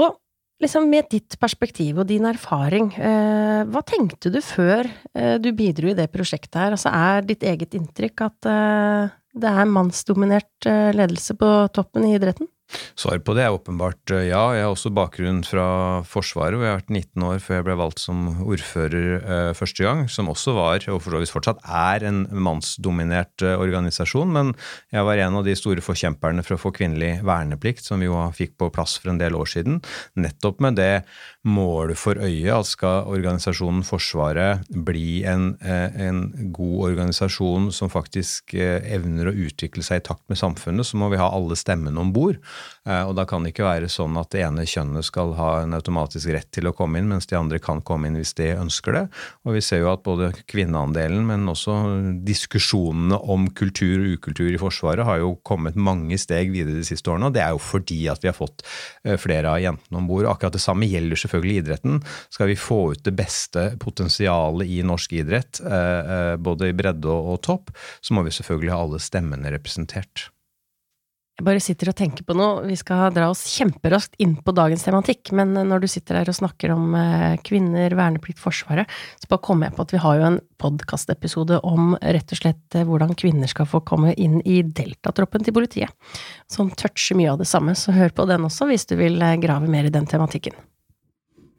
Og 0.00 0.16
liksom 0.64 0.88
med 0.88 1.10
ditt 1.12 1.36
perspektiv 1.40 2.00
og 2.00 2.08
din 2.08 2.24
erfaring, 2.28 2.88
eh, 2.96 3.66
hva 3.68 3.84
tenkte 3.84 4.32
du 4.32 4.40
før 4.44 4.88
eh, 4.88 5.36
du 5.42 5.50
bidro 5.56 5.92
i 5.92 5.98
det 5.98 6.08
prosjektet 6.14 6.56
her? 6.62 6.76
Altså 6.78 6.94
er 6.94 7.28
ditt 7.28 7.44
eget 7.44 7.76
inntrykk 7.76 8.24
at 8.30 8.50
eh, 8.50 9.12
det 9.34 9.50
er 9.50 9.70
mannsdominert 9.70 10.70
eh, 10.70 10.94
ledelse 10.96 11.36
på 11.36 11.52
toppen 11.74 12.08
i 12.08 12.14
idretten? 12.16 12.48
Svaret 12.98 13.24
på 13.26 13.34
det 13.36 13.44
er 13.44 13.54
åpenbart 13.54 14.12
eh, 14.14 14.28
ja. 14.30 14.42
Jeg 14.56 14.64
har 14.64 14.72
også 14.72 14.92
bakgrunn 14.94 15.42
fra 15.46 15.66
Forsvaret, 16.08 16.56
hvor 16.56 16.66
jeg 16.66 16.72
har 16.72 16.80
vært 16.80 16.92
19 16.94 17.26
år 17.28 17.42
før 17.42 17.58
jeg 17.58 17.66
ble 17.68 17.76
valgt 17.78 18.02
som 18.02 18.22
ordfører 18.44 19.08
eh, 19.18 19.50
første 19.56 19.84
gang, 19.86 20.04
som 20.10 20.30
også 20.32 20.54
var, 20.56 20.86
og 20.92 21.02
for 21.02 21.14
så 21.14 21.22
vidt 21.22 21.34
fortsatt 21.34 21.62
er, 21.64 22.06
en 22.08 22.24
mannsdominert 22.32 23.44
eh, 23.44 23.58
organisasjon. 23.60 24.32
Men 24.34 24.54
jeg 24.94 25.06
var 25.06 25.22
en 25.22 25.38
av 25.40 25.46
de 25.46 25.56
store 25.58 25.84
forkjemperne 25.84 26.44
for 26.46 26.56
å 26.56 26.62
få 26.64 26.74
kvinnelig 26.74 27.18
verneplikt, 27.26 27.84
som 27.86 28.02
vi 28.02 28.08
jo 28.08 28.18
fikk 28.34 28.56
på 28.60 28.70
plass 28.74 28.96
for 29.00 29.12
en 29.12 29.20
del 29.20 29.36
år 29.38 29.50
siden. 29.50 29.80
Nettopp 30.18 30.62
med 30.64 30.80
det 30.80 31.04
målet 31.44 32.00
for 32.00 32.18
øye 32.18 32.54
at 32.54 32.70
skal 32.70 33.10
organisasjonen 33.12 33.84
Forsvaret 33.84 34.64
bli 34.70 35.22
en, 35.28 35.52
eh, 35.60 35.92
en 36.08 36.24
god 36.54 36.90
organisasjon 36.90 37.70
som 37.74 37.92
faktisk 37.92 38.54
eh, 38.56 38.80
evner 38.96 39.28
å 39.28 39.36
utvikle 39.46 39.84
seg 39.84 40.00
i 40.00 40.06
takt 40.08 40.24
med 40.32 40.40
samfunnet, 40.40 40.88
så 40.88 40.98
må 41.00 41.10
vi 41.12 41.20
ha 41.20 41.28
alle 41.28 41.58
stemmene 41.58 42.00
om 42.00 42.14
bord. 42.14 42.40
Eh, 42.84 43.02
og 43.08 43.14
da 43.16 43.24
kan 43.28 43.44
det 43.44 43.54
ikke 43.54 43.64
være 43.66 43.88
sånn 43.92 44.16
at 44.20 44.30
det 44.34 44.42
ene 44.44 44.66
kjønnet 44.68 45.06
skal 45.06 45.32
ha 45.38 45.50
en 45.62 45.76
automatisk 45.76 46.28
rett 46.34 46.50
til 46.52 46.68
å 46.68 46.74
komme 46.76 47.00
inn, 47.00 47.08
mens 47.08 47.28
de 47.30 47.38
andre 47.38 47.60
kan 47.62 47.80
komme 47.84 48.10
inn 48.10 48.18
hvis 48.20 48.34
de 48.36 48.50
ønsker 48.58 48.96
det. 48.96 49.04
Og 49.48 49.56
vi 49.56 49.62
ser 49.64 49.82
jo 49.84 49.92
at 49.92 50.04
både 50.04 50.30
kvinneandelen, 50.50 51.24
men 51.28 51.48
også 51.50 51.76
diskusjonene 52.26 53.18
om 53.32 53.48
kultur 53.56 54.02
og 54.02 54.18
ukultur 54.18 54.52
i 54.52 54.60
Forsvaret 54.60 55.08
har 55.08 55.22
jo 55.22 55.34
kommet 55.46 55.78
mange 55.80 56.18
steg 56.20 56.52
videre 56.52 56.82
de 56.82 56.86
siste 56.86 57.10
årene, 57.10 57.30
og 57.30 57.36
det 57.36 57.44
er 57.44 57.54
jo 57.54 57.62
fordi 57.62 58.02
at 58.12 58.24
vi 58.24 58.30
har 58.30 58.36
fått 58.36 58.66
eh, 59.04 59.16
flere 59.20 59.56
av 59.56 59.62
jentene 59.64 60.02
om 60.02 60.10
bord. 60.10 60.28
Akkurat 60.28 60.56
det 60.56 60.64
samme 60.64 60.88
gjelder 60.90 61.24
selvfølgelig 61.24 61.64
idretten. 61.64 61.98
Skal 62.34 62.52
vi 62.52 62.60
få 62.60 62.80
ut 62.92 63.04
det 63.06 63.16
beste 63.16 63.70
potensialet 63.80 64.68
i 64.68 64.82
norsk 64.84 65.16
idrett, 65.16 65.62
eh, 65.64 66.36
både 66.36 66.68
i 66.68 66.76
bredde 66.76 67.08
og 67.08 67.40
topp, 67.46 67.72
så 68.04 68.16
må 68.16 68.24
vi 68.26 68.34
selvfølgelig 68.34 68.74
ha 68.74 68.84
alle 68.84 69.00
stemmene 69.02 69.52
representert. 69.54 70.28
Jeg 71.34 71.48
bare 71.48 71.62
sitter 71.62 71.88
og 71.90 71.96
tenker 71.98 72.22
på 72.22 72.34
noe. 72.38 72.62
Vi 72.62 72.76
skal 72.78 73.08
dra 73.14 73.26
oss 73.32 73.40
kjemperaskt 73.56 74.14
inn 74.22 74.36
på 74.38 74.52
dagens 74.54 74.84
tematikk, 74.86 75.32
men 75.34 75.50
når 75.66 75.82
du 75.82 75.88
sitter 75.90 76.20
der 76.20 76.28
og 76.30 76.36
snakker 76.38 76.70
om 76.70 76.92
eh, 76.94 77.34
kvinner, 77.42 77.96
verneplikt, 77.98 78.38
Forsvaret, 78.38 78.90
så 79.18 79.30
bare 79.30 79.42
kommer 79.42 79.66
jeg 79.66 79.74
på 79.74 79.82
at 79.82 79.94
vi 79.96 80.02
har 80.04 80.20
jo 80.20 80.28
en 80.28 80.38
podkastepisode 80.62 81.58
om 81.66 81.96
rett 81.98 82.36
og 82.36 82.38
slett 82.38 82.78
eh, 82.78 82.86
hvordan 82.86 83.16
kvinner 83.18 83.50
skal 83.50 83.66
få 83.66 83.82
komme 83.82 84.14
inn 84.14 84.38
i 84.46 84.60
deltatroppen 84.62 85.42
til 85.42 85.56
politiet, 85.58 85.90
som 86.46 86.70
toucher 86.70 87.18
mye 87.18 87.34
av 87.34 87.42
det 87.42 87.50
samme, 87.50 87.74
så 87.74 87.96
hør 87.96 88.14
på 88.14 88.28
den 88.30 88.46
også 88.46 88.70
hvis 88.70 88.86
du 88.92 88.94
vil 89.02 89.18
eh, 89.18 89.34
grave 89.42 89.66
mer 89.70 89.90
i 89.90 89.94
den 89.94 90.06
tematikken. 90.06 90.54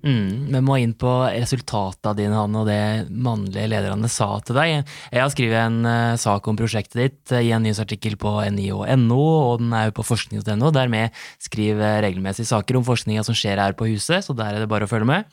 Mm, 0.05 0.51
vi 0.53 0.59
må 0.61 0.75
inn 0.77 0.93
på 0.93 1.09
resultatene 1.33 2.13
dine, 2.19 2.37
Han, 2.37 2.55
og 2.59 2.67
det 2.69 3.07
mannlige 3.09 3.69
lederne 3.71 4.09
sa 4.11 4.27
til 4.45 4.57
deg. 4.59 4.91
Jeg 5.09 5.21
har 5.23 5.31
skrevet 5.33 5.61
en 5.63 5.79
uh, 5.87 6.17
sak 6.21 6.45
om 6.45 6.59
prosjektet 6.59 6.99
ditt 6.99 7.33
uh, 7.33 7.41
i 7.41 7.49
en 7.55 7.65
nyhetsartikkel 7.65 8.13
på 8.21 8.35
NIO.no, 8.53 9.21
og 9.49 9.63
den 9.63 9.73
er 9.73 9.87
jo 9.89 9.95
på 9.97 10.05
forskning.no, 10.05 10.69
der 10.75 10.91
vi 10.93 11.01
skriver 11.41 12.03
regelmessig 12.05 12.45
saker 12.51 12.77
om 12.77 12.85
forskninga 12.85 13.23
som 13.25 13.37
skjer 13.37 13.63
her 13.63 13.73
på 13.77 13.89
huset, 13.89 14.27
så 14.27 14.37
der 14.37 14.53
er 14.53 14.61
det 14.61 14.69
bare 14.69 14.85
å 14.85 14.91
følge 14.91 15.09
med. 15.09 15.31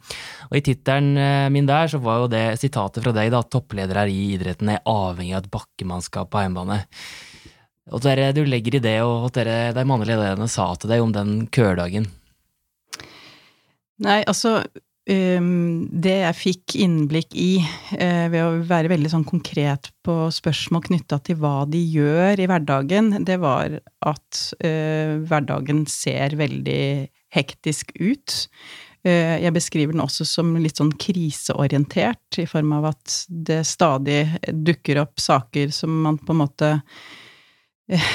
Og 0.48 0.56
i 0.56 0.64
tittelen 0.64 1.20
min 1.52 1.68
der 1.68 1.92
så 1.92 2.00
var 2.00 2.22
jo 2.22 2.32
det 2.32 2.46
sitatet 2.62 3.04
fra 3.04 3.12
deg, 3.12 3.28
da, 3.34 3.42
at 3.44 3.52
toppledere 3.52 4.06
i 4.08 4.32
idretten 4.38 4.72
er 4.72 4.80
avhengig 4.88 5.36
av 5.36 5.44
et 5.44 5.52
bakkemannskap 5.52 6.32
på 6.32 6.46
hjemmebane. 6.46 6.80
Og 7.92 8.00
dere, 8.00 8.30
du 8.32 8.44
legger 8.46 8.78
i 8.78 8.84
det, 8.88 8.96
og 9.04 9.28
at 9.28 9.42
dere, 9.42 9.60
de 9.76 9.84
mannlige 9.84 10.16
lederne 10.16 10.48
sa 10.48 10.70
til 10.80 10.92
deg 10.94 11.04
om 11.04 11.12
den 11.12 11.42
køldagen. 11.52 12.08
Nei, 14.02 14.22
altså 14.26 14.56
um, 14.58 15.86
det 16.02 16.14
jeg 16.18 16.38
fikk 16.38 16.76
innblikk 16.82 17.34
i 17.38 17.62
uh, 17.62 18.28
ved 18.32 18.40
å 18.42 18.60
være 18.68 18.90
veldig 18.92 19.12
sånn 19.12 19.26
konkret 19.28 19.90
på 20.06 20.16
spørsmål 20.34 20.86
knytta 20.88 21.20
til 21.26 21.38
hva 21.42 21.62
de 21.70 21.80
gjør 21.80 22.42
i 22.42 22.48
hverdagen, 22.50 23.12
det 23.26 23.38
var 23.42 23.78
at 24.08 24.44
uh, 24.64 25.18
hverdagen 25.28 25.84
ser 25.90 26.36
veldig 26.40 26.84
hektisk 27.32 27.94
ut. 28.00 28.38
Uh, 29.06 29.38
jeg 29.42 29.54
beskriver 29.54 29.94
den 29.94 30.04
også 30.04 30.26
som 30.28 30.54
litt 30.58 30.82
sånn 30.82 30.94
kriseorientert, 30.98 32.42
i 32.42 32.48
form 32.50 32.74
av 32.80 32.92
at 32.94 33.20
det 33.28 33.62
stadig 33.68 34.24
dukker 34.50 35.04
opp 35.04 35.22
saker 35.22 35.74
som 35.74 36.02
man 36.08 36.18
på 36.18 36.34
en 36.34 36.42
måte 36.42 36.72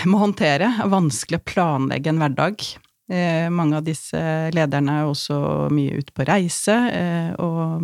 må 0.10 0.20
håndtere. 0.20 0.72
Vanskelig 0.90 1.40
å 1.40 1.48
planlegge 1.48 2.12
en 2.12 2.22
hverdag. 2.24 2.64
Eh, 3.08 3.48
mange 3.54 3.78
av 3.80 3.86
disse 3.88 4.20
lederne 4.52 4.98
er 5.00 5.08
også 5.08 5.38
mye 5.72 6.02
ute 6.02 6.12
på 6.16 6.26
reise, 6.28 6.76
eh, 6.92 7.30
og 7.40 7.80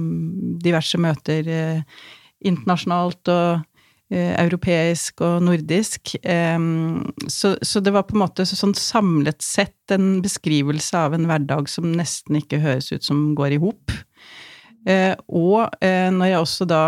diverse 0.63 0.99
møter 0.99 1.47
eh, 1.47 2.01
internasjonalt 2.43 3.31
og 3.31 3.69
europeisk 4.13 5.23
og 5.25 5.39
nordisk. 5.41 6.11
Så, 7.33 7.79
det 7.81 7.93
var 7.95 8.03
på 8.05 8.13
en 8.13 8.21
måte 8.21 8.43
sånn 8.45 8.75
samlet 8.77 9.41
sett 9.41 9.93
en 9.95 10.19
beskrivelse 10.21 10.99
av 10.99 11.15
en 11.17 11.25
hverdag 11.25 11.71
som 11.71 11.87
nesten 11.97 12.37
ikke 12.37 12.59
høres 12.61 12.91
ut 12.91 13.07
som 13.07 13.31
går 13.33 13.55
i 13.55 13.59
hop. 13.63 13.95
Og 15.33 15.73
når 15.81 16.29
jeg 16.29 16.43
også 16.43 16.67
da 16.69 16.83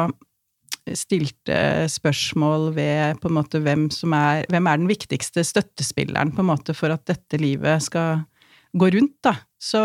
stilte 0.94 1.58
spørsmål 1.90 2.70
ved 2.76 3.22
på 3.22 3.32
en 3.32 3.38
måte 3.40 3.62
hvem 3.64 3.88
som 3.94 4.14
er 4.14 4.46
Hvem 4.54 4.70
er 4.70 4.82
den 4.82 4.92
viktigste 4.92 5.42
støttespilleren 5.48 6.34
på 6.36 6.44
en 6.44 6.52
måte 6.52 6.76
for 6.78 6.94
at 6.94 7.06
dette 7.10 7.40
livet 7.42 7.88
skal 7.88 8.26
gå 8.76 8.92
rundt, 8.94 9.18
da, 9.24 9.38
så 9.62 9.82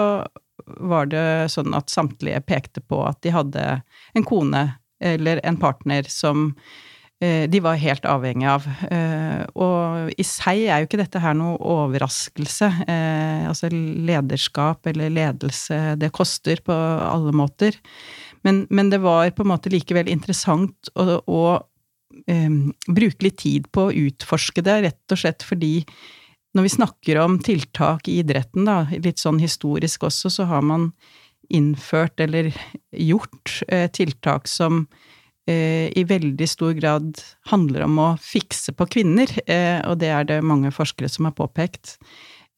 var 0.66 1.08
det 1.10 1.50
sånn 1.54 1.74
at 1.76 1.92
samtlige 1.92 2.42
pekte 2.44 2.82
på 2.84 3.00
at 3.06 3.20
de 3.24 3.32
hadde 3.34 3.64
en 4.14 4.26
kone 4.26 4.64
eller 5.00 5.40
en 5.46 5.56
partner 5.56 6.08
som 6.12 6.50
eh, 7.22 7.46
de 7.50 7.62
var 7.64 7.80
helt 7.80 8.04
avhengig 8.08 8.48
av. 8.50 8.66
Eh, 8.90 9.42
og 9.56 10.10
i 10.20 10.26
seg 10.26 10.66
er 10.66 10.82
jo 10.82 10.90
ikke 10.90 11.00
dette 11.00 11.22
her 11.22 11.36
noe 11.38 11.56
overraskelse. 11.56 12.68
Eh, 12.84 13.46
altså 13.48 13.70
lederskap 13.72 14.90
eller 14.90 15.12
ledelse, 15.14 15.80
det 16.00 16.12
koster 16.16 16.60
på 16.66 16.76
alle 16.76 17.32
måter. 17.32 17.78
Men, 18.46 18.64
men, 18.70 18.90
det 18.92 19.02
var 19.04 19.30
på 19.36 19.44
en 19.44 19.52
måte 19.52 19.72
likevel 19.72 20.08
interessant 20.08 20.90
å, 20.94 21.20
å 21.20 21.42
um, 22.30 22.72
bruke 22.88 23.26
litt 23.26 23.38
tid 23.42 23.68
på 23.74 23.88
å 23.88 23.94
utforske 24.06 24.64
det, 24.64 24.80
rett 24.86 25.14
og 25.14 25.20
slett 25.20 25.44
fordi 25.46 25.74
når 26.56 26.66
vi 26.66 26.72
snakker 26.74 27.20
om 27.22 27.38
tiltak 27.38 28.08
i 28.10 28.18
idretten, 28.24 28.66
da, 28.66 28.82
litt 28.90 29.22
sånn 29.22 29.38
historisk 29.42 30.08
også, 30.08 30.32
så 30.34 30.48
har 30.50 30.64
man 30.66 30.90
innført 31.50 32.20
eller 32.22 32.50
gjort 32.94 33.60
eh, 33.68 33.86
tiltak 33.90 34.48
som 34.50 34.84
eh, 35.50 35.90
i 35.94 36.04
veldig 36.06 36.48
stor 36.50 36.74
grad 36.78 37.20
handler 37.50 37.86
om 37.86 37.98
å 38.02 38.08
fikse 38.22 38.74
på 38.74 38.86
kvinner, 38.96 39.30
eh, 39.46 39.78
og 39.86 40.00
det 40.02 40.10
er 40.14 40.26
det 40.26 40.40
mange 40.46 40.72
forskere 40.74 41.10
som 41.10 41.28
har 41.28 41.36
påpekt. 41.38 41.98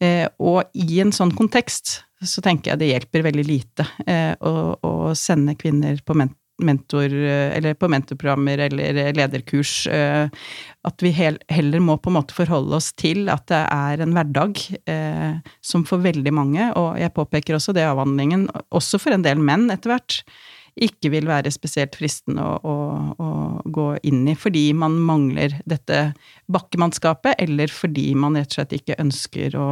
Eh, 0.03 0.27
og 0.41 0.69
i 0.73 1.01
en 1.05 1.13
sånn 1.15 1.35
kontekst 1.37 2.01
så 2.29 2.45
tenker 2.45 2.73
jeg 2.73 2.83
det 2.83 2.93
hjelper 2.93 3.27
veldig 3.29 3.45
lite 3.49 3.87
eh, 4.07 4.33
å, 4.41 4.77
å, 4.79 4.93
sende 5.19 5.55
kvinner 5.59 5.99
på 6.07 6.17
mentor, 6.17 7.09
eh, 7.09 7.51
eller 7.57 7.75
på 7.79 7.91
mentorprogrammer 7.93 8.65
eller 8.69 9.13
lederkurs. 9.17 9.75
At 9.91 11.05
vi 11.05 11.13
heller 11.15 11.83
må 11.83 11.99
på 11.99 12.13
en 12.13 12.19
måte 12.21 12.37
forholde 12.37 12.79
oss 12.79 12.93
til 12.99 13.31
at 13.33 13.47
det 13.51 13.63
er 13.65 14.03
en 14.03 14.17
hverdag 14.17 14.63
som 15.65 15.87
for 15.89 16.03
veldig 16.05 16.33
mange, 16.35 16.71
og 16.79 16.97
jeg 17.01 17.15
påpeker 17.17 17.59
også 17.59 17.75
det 17.77 17.87
avhandlingen, 17.87 18.49
også 18.75 19.01
for 19.03 19.15
en 19.15 19.27
del 19.27 19.43
menn 19.43 19.71
etter 19.75 19.95
hvert, 19.95 20.23
ikke 20.81 21.11
vil 21.13 21.29
være 21.29 21.53
spesielt 21.53 21.97
fristende 21.99 22.45
å, 22.45 22.55
å, 22.65 22.77
å, 23.21 23.29
gå 23.65 23.89
inn 24.09 24.25
i 24.31 24.37
fordi 24.39 24.71
man 24.77 24.97
mangler 25.05 25.59
dette 25.69 26.13
bakkemannskapet, 26.53 27.37
eller 27.43 27.73
fordi 27.73 28.13
man 28.17 28.39
rett 28.39 28.53
og 28.53 28.61
slett 28.61 28.77
ikke 28.79 29.01
ønsker 29.03 29.59
å 29.59 29.69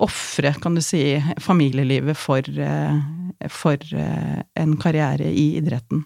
ofre, 0.00 0.54
kan 0.62 0.76
du 0.76 0.82
si, 0.84 1.02
familielivet 1.42 2.16
for, 2.18 2.40
eh, 2.40 3.46
for 3.52 3.76
eh, 3.76 4.42
en 4.54 4.76
karriere 4.80 5.28
i 5.28 5.52
idretten. 5.60 6.04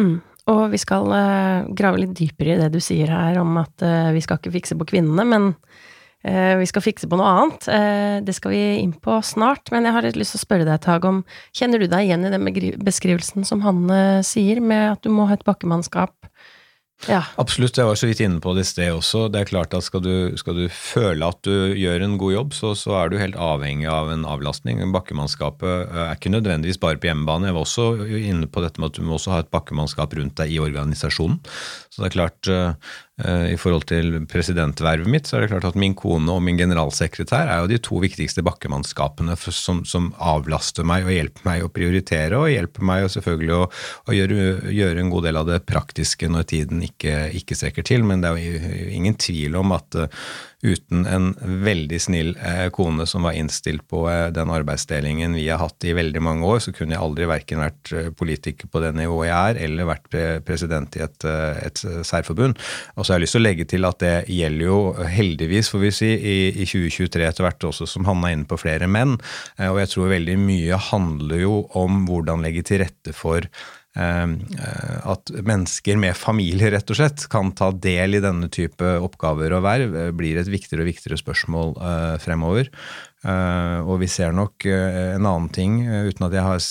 Mm. 0.00 0.16
Og 0.46 0.62
vi 0.70 0.78
skal 0.78 1.08
uh, 1.10 1.66
grave 1.74 1.98
litt 1.98 2.12
dypere 2.14 2.54
i 2.54 2.58
det 2.60 2.68
du 2.70 2.78
sier 2.84 3.10
her 3.10 3.40
om 3.40 3.56
at 3.58 3.82
vi 4.14 4.20
skal 4.22 4.38
ikke 4.38 4.52
fikse 4.54 4.76
på 4.78 4.86
kvinnene, 4.92 5.24
men 5.26 5.48
Eh, 6.26 6.56
vi 6.58 6.66
skal 6.66 6.82
fikse 6.82 7.06
på 7.06 7.18
noe 7.20 7.28
annet. 7.30 7.68
Eh, 7.70 8.16
det 8.26 8.34
skal 8.34 8.54
vi 8.54 8.62
inn 8.80 8.94
på 8.98 9.20
snart, 9.22 9.70
men 9.70 9.86
jeg 9.86 9.94
har 9.94 10.06
litt 10.06 10.18
lyst 10.18 10.34
til 10.34 10.40
å 10.40 10.46
spørre 10.46 10.66
deg, 10.66 10.80
Tag, 10.82 11.06
om 11.06 11.22
Kjenner 11.54 11.78
du 11.78 11.86
deg 11.86 12.08
igjen 12.08 12.26
i 12.26 12.32
den 12.32 12.48
beskrivelsen 12.82 13.46
som 13.46 13.62
Hanne 13.62 14.24
sier, 14.26 14.58
med 14.60 14.96
at 14.96 15.04
du 15.06 15.12
må 15.14 15.28
ha 15.30 15.36
et 15.36 15.46
bakkemannskap? 15.46 16.14
Ja. 17.04 17.20
Absolutt, 17.36 17.76
jeg 17.76 17.86
var 17.86 17.98
så 18.00 18.08
vidt 18.08 18.22
inne 18.24 18.40
på 18.42 18.54
det 18.56 18.64
i 18.64 18.68
sted 18.70 18.94
også. 18.96 19.26
Det 19.30 19.42
er 19.42 19.50
klart 19.50 19.74
at 19.76 19.84
skal 19.84 20.02
du, 20.02 20.14
skal 20.40 20.56
du 20.56 20.64
føle 20.72 21.28
at 21.28 21.38
du 21.46 21.76
gjør 21.76 22.02
en 22.06 22.16
god 22.18 22.32
jobb, 22.32 22.56
så, 22.56 22.72
så, 22.78 22.96
er 22.98 23.12
du 23.12 23.18
helt 23.20 23.36
avhengig 23.36 23.86
av 23.92 24.10
en 24.14 24.24
avlastning. 24.26 24.80
Bakkemannskapet 24.94 25.68
eh, 25.84 26.02
er 26.06 26.16
ikke 26.16 26.32
nødvendigvis 26.32 26.80
bare 26.82 26.98
på 27.00 27.10
hjemmebane. 27.10 27.50
Jeg 27.50 27.58
var 27.58 27.68
også 27.68 27.88
inne 28.16 28.48
på 28.50 28.64
dette 28.64 28.82
med 28.82 28.90
at 28.90 28.98
du 28.98 29.06
må 29.06 29.18
også 29.20 29.36
ha 29.36 29.42
et 29.44 29.52
bakkemannskap 29.52 30.16
rundt 30.18 30.38
deg 30.40 30.56
i 30.56 30.62
organisasjonen. 30.62 31.38
Så 31.92 32.02
det 32.02 32.10
er 32.10 32.16
klart, 32.16 32.52
Eh, 32.56 32.72
I 33.16 33.56
forhold 33.56 33.86
til 33.88 34.18
presidentvervet 34.28 35.08
mitt, 35.08 35.24
så 35.24 35.38
er 35.38 35.46
det 35.46 35.48
klart 35.54 35.64
at 35.70 35.78
min 35.80 35.94
kone 35.96 36.28
og 36.34 36.42
min 36.44 36.58
generalsekretær 36.60 37.48
er 37.48 37.62
jo 37.62 37.70
de 37.70 37.78
to 37.80 37.96
viktigste 38.02 38.44
bakkemannskapene 38.44 39.32
som, 39.40 39.80
som 39.88 40.10
avlaster 40.20 40.84
meg 40.84 41.08
og 41.08 41.14
hjelper 41.14 41.46
meg 41.48 41.64
å 41.64 41.70
prioritere, 41.72 42.36
og 42.36 42.52
hjelper 42.52 42.84
meg 42.84 43.06
selvfølgelig 43.14 43.54
å, 43.56 43.62
å 44.04 44.16
gjøre, 44.18 44.36
gjøre, 44.68 45.00
en 45.00 45.14
god 45.14 45.28
del 45.30 45.40
av 45.40 45.48
det 45.48 45.62
praktiske 45.64 46.28
når 46.28 46.44
tiden 46.52 46.84
ikke, 46.84 47.14
ikke 47.40 47.56
strekker 47.56 47.88
til. 47.88 48.04
Men 48.04 48.20
det 48.20 48.34
er 48.34 48.44
jo 48.44 48.92
ingen 49.00 49.16
tvil 49.16 49.56
om 49.62 49.72
at 49.78 49.96
uh, 49.96 50.28
uten 50.64 51.04
en 51.06 51.28
veldig 51.64 51.98
snill 52.00 52.32
uh, 52.40 52.68
kone 52.74 53.04
som 53.06 53.26
var 53.26 53.36
innstilt 53.36 53.84
på 53.90 54.06
uh, 54.08 54.28
den 54.34 54.52
arbeidsdelingen 54.52 55.36
vi 55.36 55.48
har 55.50 55.60
hatt 55.60 55.84
i 55.84 55.94
veldig 55.96 56.22
mange 56.24 56.48
år, 56.48 56.62
så 56.64 56.74
kunne 56.76 56.96
jeg 56.96 57.02
aldri 57.04 57.28
verken 57.28 57.62
vært 57.62 57.92
politiker 58.18 58.70
på 58.72 58.82
det 58.82 58.94
nivået 58.96 59.28
jeg 59.28 59.36
er, 59.36 59.60
eller 59.68 59.90
vært 59.90 60.18
president 60.46 60.96
i 60.96 61.04
et, 61.04 61.26
et 61.26 61.82
særforbund. 62.06 62.56
Og 62.96 63.04
så 63.04 63.12
har 63.12 63.20
jeg 63.20 63.26
lyst 63.26 63.36
til 63.36 63.42
å 63.42 63.46
legge 63.46 63.68
til 63.68 63.88
at 63.88 64.00
det 64.02 64.14
gjelder 64.32 64.66
jo 64.66 64.80
heldigvis, 65.16 65.70
får 65.72 65.82
vi 65.82 65.92
si, 65.94 66.10
i, 66.16 66.36
i 66.62 66.66
2023 66.66 67.26
etter 67.26 67.46
hvert 67.46 67.68
også, 67.70 67.88
som 67.88 68.06
Hanna 68.08 68.30
er 68.30 68.38
inne 68.38 68.48
på, 68.48 68.58
flere 68.60 68.88
menn. 68.90 69.16
Eh, 69.58 69.70
og 69.70 69.80
jeg 69.82 69.92
tror 69.92 70.12
veldig 70.12 70.36
mye 70.42 70.80
handler 70.90 71.42
jo 71.42 71.56
om 71.78 72.04
hvordan 72.08 72.44
legge 72.44 72.64
til 72.66 72.82
rette 72.84 73.14
for 73.16 73.44
eh, 73.44 73.50
at 73.96 75.30
mennesker 75.40 75.96
med 76.00 76.16
familie 76.18 76.70
rett 76.74 76.90
og 76.92 76.98
slett 76.98 77.26
kan 77.32 77.52
ta 77.56 77.70
del 77.72 78.18
i 78.18 78.22
denne 78.22 78.50
type 78.52 78.84
oppgaver 79.00 79.54
og 79.56 79.64
verv, 79.64 79.96
eh, 79.96 80.14
blir 80.16 80.36
et 80.36 80.50
viktigere 80.52 80.84
og 80.84 80.90
viktigere 80.90 81.20
spørsmål 81.20 81.76
fremover. 82.20 82.68
Uh, 83.26 83.80
og 83.88 83.96
vi 84.04 84.06
ser 84.06 84.30
nok 84.36 84.68
en 84.70 85.24
annen 85.24 85.48
ting, 85.50 85.80
uten 85.82 86.26
at 86.28 86.34
jeg 86.36 86.44
har 86.44 86.66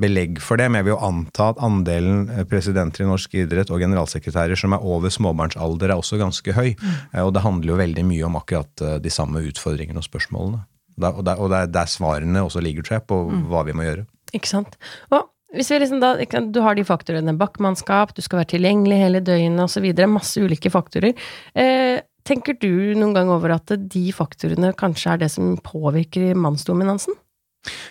belegg 0.00 0.38
for 0.40 0.56
det, 0.56 0.70
men 0.70 0.80
jeg 0.80 0.86
vil 0.86 0.94
jo 0.94 1.02
anta 1.10 1.50
at 1.50 1.60
andelen 1.66 2.46
presidenter 2.48 3.04
i 3.04 3.08
norsk 3.10 3.34
idrett 3.42 3.72
og 3.74 3.82
generalsekretærer 3.82 4.56
som 4.56 4.72
er 4.72 4.86
over 4.86 5.12
småbarnsalder, 5.12 5.90
er 5.90 6.00
også 6.00 6.20
ganske 6.22 6.54
høy. 6.56 6.72
Mm. 6.80 6.94
og 7.26 7.34
det 7.36 7.44
handler 7.44 7.74
jo 7.74 7.80
veldig 7.82 8.06
mye 8.14 8.30
om 8.30 8.38
akkurat 8.40 8.86
de 9.02 9.12
samme 9.12 9.42
utfordringene 9.50 10.00
og 10.00 10.06
spørsmålene. 10.06 10.62
Og, 11.10 11.20
det 11.26 11.58
er 11.58 11.74
der 11.74 11.90
svarene 11.90 12.46
også 12.46 12.62
ligger, 12.64 12.86
tror 12.86 13.00
jeg, 13.00 13.06
på 13.10 13.20
mm. 13.28 13.44
hva 13.50 13.66
vi 13.68 13.76
må 13.76 13.86
gjøre. 13.86 14.06
Ikke 14.36 14.50
sant. 14.50 14.76
Og 15.10 15.28
hvis 15.56 15.70
vi 15.72 15.80
liksom 15.82 16.02
da, 16.02 16.12
Du 16.52 16.60
har 16.62 16.76
de 16.78 16.84
faktorene 16.86 17.34
bakkmannskap, 17.38 18.14
du 18.14 18.22
skal 18.22 18.42
være 18.42 18.52
tilgjengelig 18.56 19.00
hele 19.00 19.24
døgnet 19.24 19.64
osv. 19.64 19.88
Masse 20.06 20.42
ulike 20.44 20.70
faktorer. 20.70 21.16
Eh, 21.54 21.98
Tenker 22.26 22.56
du 22.60 22.92
noen 22.98 23.14
gang 23.16 23.30
over 23.32 23.54
at 23.56 23.72
de 23.90 24.02
faktorene 24.12 24.74
kanskje 24.78 25.14
er 25.14 25.22
det 25.22 25.30
som 25.32 25.54
påvirker 25.64 26.36
mannsdominansen? 26.38 27.16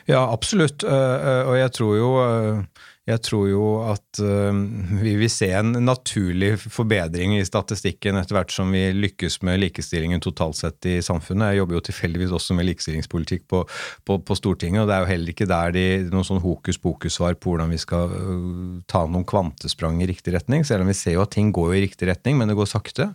Ja, 0.10 0.22
absolutt. 0.34 0.84
Eh, 0.84 1.16
eh, 1.32 1.50
og 1.50 1.58
jeg 1.58 1.74
tror 1.78 1.98
jo 1.98 2.12
eh, 2.24 2.86
jeg 3.10 3.22
tror 3.26 3.46
jo 3.50 3.64
at 3.90 4.20
uh, 4.22 4.54
vi 5.02 5.16
vil 5.18 5.32
se 5.32 5.50
en 5.56 5.74
naturlig 5.82 6.52
forbedring 6.62 7.36
i 7.38 7.46
statistikken 7.48 8.20
etter 8.20 8.38
hvert 8.38 8.54
som 8.54 8.70
vi 8.74 8.84
lykkes 8.94 9.40
med 9.48 9.62
likestillingen 9.64 10.22
totalt 10.22 10.60
sett 10.60 10.86
i 10.90 11.00
samfunnet. 11.06 11.54
Jeg 11.54 11.62
jobber 11.62 11.80
jo 11.80 11.84
tilfeldigvis 11.90 12.36
også 12.38 12.58
med 12.58 12.68
likestillingspolitikk 12.70 13.48
på, 13.50 13.64
på, 14.06 14.20
på, 14.26 14.38
Stortinget, 14.38 14.84
og 14.84 14.92
det 14.92 14.98
er 14.98 15.04
jo 15.04 15.12
heller 15.14 15.34
ikke 15.34 15.50
der 15.50 15.74
de, 15.76 15.86
noen 16.14 16.28
sånn 16.28 16.44
hokus 16.44 16.80
pokus-svar 16.82 17.38
på 17.40 17.54
hvordan 17.54 17.74
vi 17.74 17.82
skal 17.82 18.14
uh, 18.14 18.78
ta 18.90 19.06
noen 19.10 19.28
kvantesprang 19.30 20.04
i 20.04 20.10
riktig 20.10 20.36
retning, 20.38 20.68
selv 20.68 20.86
om 20.86 20.92
vi 20.94 20.98
ser 20.98 21.18
jo 21.18 21.26
at 21.26 21.34
ting 21.34 21.54
går 21.56 21.76
i 21.76 21.84
riktig 21.88 22.12
retning, 22.12 22.38
men 22.38 22.52
det 22.52 22.58
går 22.60 22.70
sakte. 22.70 23.10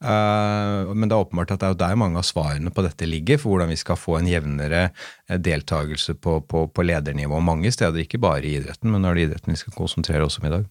Uh, 0.00 0.94
men 0.94 1.08
det 1.08 1.14
er 1.14 1.20
åpenbart 1.20 1.52
at 1.52 1.60
det 1.60 1.68
er 1.68 1.76
jo 1.76 1.82
der 1.84 2.00
mange 2.00 2.20
av 2.20 2.28
svarene 2.28 2.72
på 2.74 2.86
dette 2.86 3.08
ligger, 3.08 3.42
for 3.42 3.54
hvordan 3.54 3.72
vi 3.74 3.80
skal 3.80 4.00
få 4.00 4.18
en 4.20 4.30
jevnere 4.30 4.86
deltakelse 5.28 6.14
på, 6.20 6.38
på, 6.48 6.66
på 6.68 6.84
ledernivå 6.84 7.40
mange 7.40 7.72
steder, 7.72 8.04
ikke 8.04 8.20
bare 8.22 8.44
i 8.44 8.56
idretten, 8.58 8.90
men 8.92 9.04
når 9.04 9.14
det 9.14 9.22
er 9.22 9.30
idretten 9.30 9.54
vi 9.54 9.60
skal 9.60 9.76
konsentrere 9.76 10.26
oss 10.26 10.40
om 10.40 10.48
i 10.48 10.52
dag. 10.52 10.66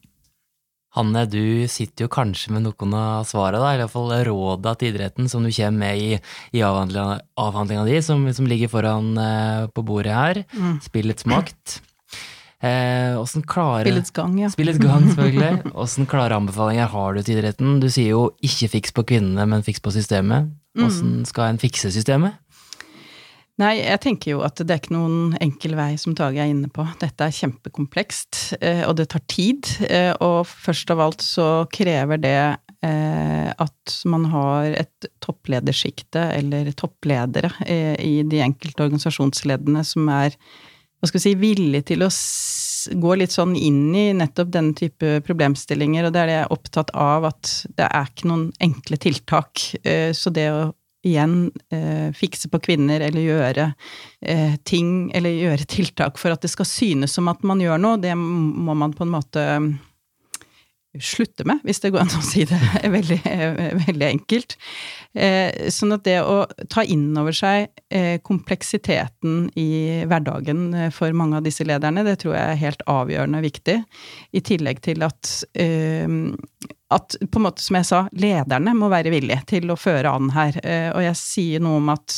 Hanne, 0.93 1.23
du 1.25 1.65
sitter 1.73 2.05
jo 2.05 2.11
kanskje 2.13 2.51
med 2.53 2.67
noen 2.67 2.91
av 2.93 3.23
svarene, 3.25 3.63
da, 3.63 3.71
i 3.73 3.79
hvert 3.81 3.93
fall 3.95 4.11
råda 4.27 4.75
til 4.77 4.91
idretten 4.91 5.29
som 5.31 5.41
du 5.41 5.49
kommer 5.49 5.79
med 5.87 5.97
i, 5.97 6.19
i 6.53 6.61
avhandlinga 6.61 7.85
di, 7.87 7.97
som, 8.05 8.27
som, 8.29 8.49
ligger 8.49 8.69
foran 8.69 9.09
eh, 9.17 9.63
på 9.73 9.81
bordet 9.87 10.13
her. 10.13 10.43
Mm. 10.53 10.77
Spillets 10.85 11.25
makt. 11.25 11.79
Eh, 12.61 13.17
klarer, 13.17 13.47
klare 13.49 13.87
Spillets 13.87 14.13
gang, 14.13 14.37
ja. 14.39 14.51
Spillets 14.53 14.79
gang, 14.79 15.09
selvfølgelig. 15.09 15.73
Åssen 15.73 16.05
klare 16.07 16.37
anbefalinger 16.37 16.93
har 16.93 17.17
du 17.17 17.23
til 17.25 17.41
idretten? 17.41 17.79
Du 17.81 17.89
sier 17.89 18.13
jo 18.13 18.27
ikke 18.45 18.69
fiks 18.77 18.93
på 18.93 19.07
kvinnene, 19.15 19.49
men 19.49 19.65
fiks 19.65 19.81
på 19.81 19.91
systemet. 19.97 20.53
Åssen 20.77 21.23
skal 21.25 21.55
en 21.55 21.61
fikse 21.61 21.89
systemet? 21.93 22.37
Nei, 23.61 23.75
jeg 23.83 23.99
tenker 24.01 24.31
jo 24.31 24.39
at 24.41 24.57
det 24.57 24.73
er 24.73 24.79
ikke 24.81 24.95
noen 24.95 25.35
enkel 25.43 25.75
vei, 25.77 25.91
som 26.01 26.15
Tage 26.17 26.41
er 26.41 26.49
inne 26.49 26.71
på. 26.73 26.87
Dette 27.01 27.27
er 27.27 27.35
kjempekomplekst, 27.37 28.39
eh, 28.57 28.81
og 28.87 28.95
det 28.97 29.11
tar 29.13 29.21
tid. 29.29 29.69
eh, 29.85 30.09
Og 30.25 30.47
først 30.49 30.89
av 30.89 31.03
alt 31.05 31.21
så 31.21 31.67
krever 31.69 32.17
det 32.17 32.57
eh, 32.81 33.53
at 33.53 33.95
man 34.09 34.25
har 34.33 34.73
et 34.81 35.09
toppledersjikte, 35.21 36.31
eller 36.33 36.73
toppledere, 36.73 37.53
i 38.01 38.23
de 38.25 38.41
enkelte 38.41 38.87
organisasjonsleddene 38.87 39.85
som 39.85 40.09
er 40.09 40.33
hva 40.33 41.07
skal 41.11 41.19
vi 41.19 41.23
si, 41.27 41.35
villig 41.37 41.85
til 41.85 42.01
å 42.01 42.09
gå 42.99 43.15
litt 43.19 43.31
sånn 43.31 43.57
inn 43.59 43.93
i 43.93 44.13
nettopp 44.17 44.49
denne 44.49 44.73
type 44.73 45.19
problemstillinger, 45.27 46.07
og 46.07 46.13
det 46.15 46.21
er 46.21 46.29
det 46.29 46.37
jeg 46.39 46.45
er 46.47 46.55
opptatt 46.55 46.93
av, 46.95 47.27
at 47.27 47.51
det 47.77 47.85
er 47.85 48.07
ikke 48.07 48.29
noen 48.31 48.47
enkle 48.63 48.97
tiltak. 48.97 49.65
Så 50.15 50.31
det 50.33 50.47
å 50.51 50.71
igjen 51.03 51.51
eh, 51.73 52.09
fikse 52.15 52.49
på 52.51 52.61
kvinner 52.63 53.03
eller 53.03 53.25
gjøre 53.25 53.69
eh, 54.21 54.55
ting, 54.63 55.11
eller 55.15 55.35
gjøre 55.35 55.67
tiltak 55.69 56.19
for 56.21 56.35
at 56.35 56.43
det 56.43 56.51
skal 56.53 56.69
synes 56.69 57.15
som 57.17 57.27
at 57.31 57.43
man 57.47 57.61
gjør 57.63 57.81
noe, 57.81 58.01
det 58.01 58.15
må 58.17 58.75
man 58.77 58.95
på 58.95 59.05
en 59.05 59.13
måte 59.13 59.43
mm, 59.59 59.73
slutte 61.01 61.45
med, 61.49 61.61
hvis 61.65 61.81
det 61.81 61.89
går 61.93 62.03
an 62.03 62.15
å 62.19 62.23
si 62.25 62.43
det 62.47 62.59
veldig, 62.95 63.19
veldig 63.87 64.07
enkelt. 64.07 64.55
Eh, 65.13 65.69
sånn 65.73 65.95
at 65.95 66.05
det 66.05 66.19
å 66.21 66.43
ta 66.71 66.83
inn 66.85 67.07
over 67.17 67.35
seg 67.35 67.67
eh, 67.93 68.19
kompleksiteten 68.25 69.47
i 69.59 70.05
hverdagen 70.09 70.67
eh, 70.73 70.91
for 70.93 71.13
mange 71.17 71.39
av 71.39 71.47
disse 71.47 71.65
lederne, 71.65 72.05
det 72.05 72.19
tror 72.21 72.37
jeg 72.37 72.45
er 72.45 72.61
helt 72.61 72.85
avgjørende 72.89 73.41
viktig. 73.43 73.79
I 74.33 74.43
tillegg 74.45 74.83
til 74.85 75.05
at 75.05 75.33
eh, 75.57 76.07
at 76.93 77.15
på 77.31 77.39
en 77.39 77.47
måte, 77.47 77.63
som 77.63 77.79
jeg 77.79 77.89
sa, 77.89 78.03
lederne 78.11 78.75
må 78.77 78.89
være 78.93 79.13
villige 79.13 79.43
til 79.55 79.71
å 79.71 79.79
føre 79.79 80.11
an 80.13 80.33
her. 80.35 80.59
Eh, 80.63 80.89
og 80.93 81.03
jeg 81.05 81.19
sier 81.19 81.63
noe 81.63 81.79
om 81.81 81.91
at 81.93 82.15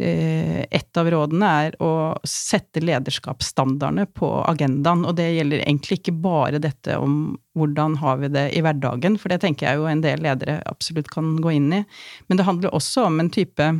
eh, 0.00 0.62
et 0.70 1.00
av 1.00 1.10
rådene 1.12 1.50
er 1.66 1.76
å 1.82 1.92
sette 2.26 2.82
lederskapsstandardene 2.84 4.06
på 4.16 4.30
agendaen. 4.50 5.04
Og 5.08 5.16
det 5.18 5.30
gjelder 5.34 5.64
egentlig 5.64 6.00
ikke 6.00 6.16
bare 6.22 6.62
dette 6.62 6.98
om 7.00 7.36
hvordan 7.58 7.98
har 8.00 8.20
vi 8.22 8.32
det 8.32 8.48
i 8.56 8.64
hverdagen, 8.64 9.18
for 9.20 9.32
det 9.32 9.42
tenker 9.44 9.68
jeg 9.68 9.80
jo 9.80 9.88
en 9.90 10.04
del 10.04 10.22
ledere 10.24 10.60
absolutt 10.70 11.10
kan 11.12 11.36
gå 11.42 11.56
inn 11.58 11.72
i. 11.80 11.84
Men 12.28 12.40
det 12.40 12.48
handler 12.48 12.76
også 12.76 13.08
om 13.10 13.20
en 13.22 13.32
type 13.34 13.72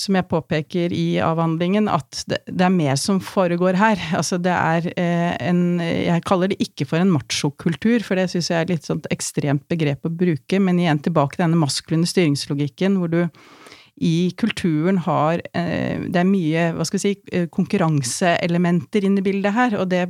som 0.00 0.16
jeg 0.16 0.28
påpeker 0.30 0.94
i 0.96 1.20
avhandlingen, 1.22 1.88
at 1.92 2.22
det, 2.30 2.40
det, 2.48 2.64
er 2.64 2.72
mer 2.72 2.96
som 3.00 3.20
foregår 3.22 3.76
her. 3.76 4.00
Altså 4.16 4.38
det 4.40 4.52
er 4.54 4.88
eh, 4.94 5.32
en 5.50 5.80
Jeg 5.80 6.24
kaller 6.28 6.52
det 6.52 6.60
ikke 6.64 6.86
for 6.88 7.02
en 7.02 7.12
machokultur, 7.12 8.04
for 8.06 8.16
det 8.16 8.30
syns 8.32 8.50
jeg 8.52 8.64
er 8.64 8.72
litt 8.72 8.88
sånn 8.88 9.02
ekstremt 9.12 9.66
begrep 9.70 10.08
å 10.08 10.12
bruke, 10.12 10.60
men 10.62 10.80
igjen 10.80 11.02
tilbake 11.04 11.36
til 11.36 11.44
denne 11.46 11.60
maskuline 11.60 12.08
styringslogikken, 12.08 13.00
hvor 13.00 13.12
du 13.12 13.22
i 14.00 14.30
kulturen 14.40 15.02
har 15.04 15.42
eh, 15.52 16.00
Det 16.08 16.22
er 16.22 16.28
mye, 16.28 16.70
hva 16.72 16.86
skal 16.88 17.00
vi 17.02 17.10
si, 17.10 17.42
konkurranseelementer 17.52 19.04
inne 19.04 19.20
i 19.20 19.26
bildet 19.26 19.56
her, 19.56 19.76
og 19.82 19.90
det 19.92 20.06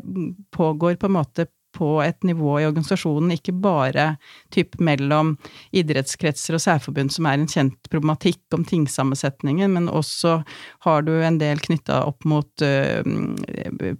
pågår 0.54 1.00
på 1.00 1.10
en 1.10 1.18
måte 1.18 1.48
på 1.76 2.02
et 2.02 2.24
nivå 2.26 2.58
i 2.60 2.66
organisasjonen, 2.68 3.34
ikke 3.36 3.54
bare 3.62 4.14
typ 4.54 4.76
mellom 4.82 5.36
idrettskretser 5.76 6.56
og 6.56 6.62
særforbund, 6.64 7.12
som 7.14 7.28
er 7.28 7.38
en 7.38 7.50
kjent 7.50 7.90
problematikk 7.92 8.56
om 8.56 8.64
tingsammensetningen, 8.66 9.72
men 9.76 9.88
også 9.88 10.40
har 10.86 11.06
du 11.06 11.12
en 11.20 11.38
del 11.40 11.62
knytta 11.62 12.02
opp 12.08 12.26
mot 12.28 12.64
uh, 12.64 13.00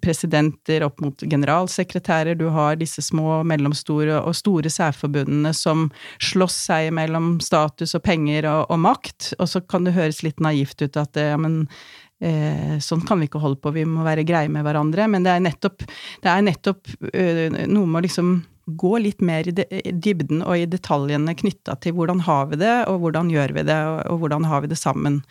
presidenter, 0.03 0.85
opp 0.87 1.01
mot 1.05 1.25
generalsekretærer, 1.25 2.39
du 2.39 2.49
har 2.55 2.81
disse 2.81 3.05
små, 3.05 3.41
mellomstore 3.47 4.21
og 4.21 4.37
store 4.39 4.73
særforbundene 4.73 5.55
som 5.57 5.89
slåss 6.23 6.61
seg 6.71 6.91
mellom 6.97 7.39
status 7.45 7.97
og 7.99 8.05
penger 8.07 8.49
og, 8.51 8.67
og 8.71 8.85
makt, 8.91 9.35
og 9.39 9.51
så 9.51 9.63
kan 9.63 9.87
det 9.87 9.97
høres 9.97 10.25
litt 10.27 10.41
naivt 10.43 10.83
ut 10.83 10.99
at 11.01 11.19
ja, 11.21 11.37
men 11.41 11.65
Eh, 11.65 12.10
sånn 12.21 13.05
kan 13.09 13.21
vi 13.21 13.31
ikke 13.31 13.41
holde 13.41 13.61
på, 13.63 13.73
vi 13.73 13.87
må 13.89 14.05
være 14.05 14.27
greie 14.29 14.51
med 14.53 14.65
hverandre. 14.67 15.07
Men 15.09 15.25
det 15.25 15.33
er 15.33 15.45
nettopp, 15.45 15.85
det 16.21 16.33
er 16.33 16.45
nettopp 16.45 16.91
øh, 17.15 17.47
noe 17.65 17.87
med 17.87 18.03
å 18.03 18.05
liksom 18.05 18.35
gå 18.71 18.93
litt 19.03 19.25
mer 19.25 19.49
i, 19.49 19.55
de, 19.57 19.65
i 19.73 19.91
dybden 19.91 20.45
og 20.45 20.61
i 20.61 20.69
detaljene 20.71 21.35
knytta 21.35 21.75
til 21.83 21.97
hvordan 21.97 22.21
har 22.29 22.53
vi 22.53 22.61
det, 22.61 22.77
og 22.91 23.01
hvordan 23.03 23.33
gjør 23.33 23.57
vi 23.57 23.65
det, 23.67 23.81
og, 24.05 24.21
hvordan 24.23 24.47
har 24.51 24.63
vi 24.63 24.71
det 24.71 24.79
sammen. 24.79 25.25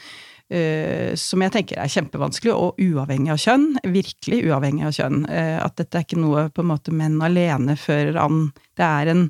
Uh, 0.50 1.14
som 1.14 1.46
jeg 1.46 1.54
tenker 1.54 1.78
er 1.78 1.94
kjempevanskelig, 1.94 2.56
og 2.58 2.82
uavhengig 2.82 3.36
av 3.36 3.42
kjønn. 3.46 3.68
Virkelig 3.86 4.42
uavhengig 4.50 4.88
av 4.90 4.96
kjønn. 4.98 5.24
At 5.30 5.78
dette 5.78 6.02
er 6.02 6.08
ikke 6.08 6.20
noe 6.20 6.48
på 6.50 6.66
en 6.66 6.72
måte 6.72 6.96
menn 6.96 7.22
alene 7.22 7.78
fører 7.78 8.18
an. 8.18 8.48
Det 8.74 8.88
er 8.88 9.14
en 9.14 9.28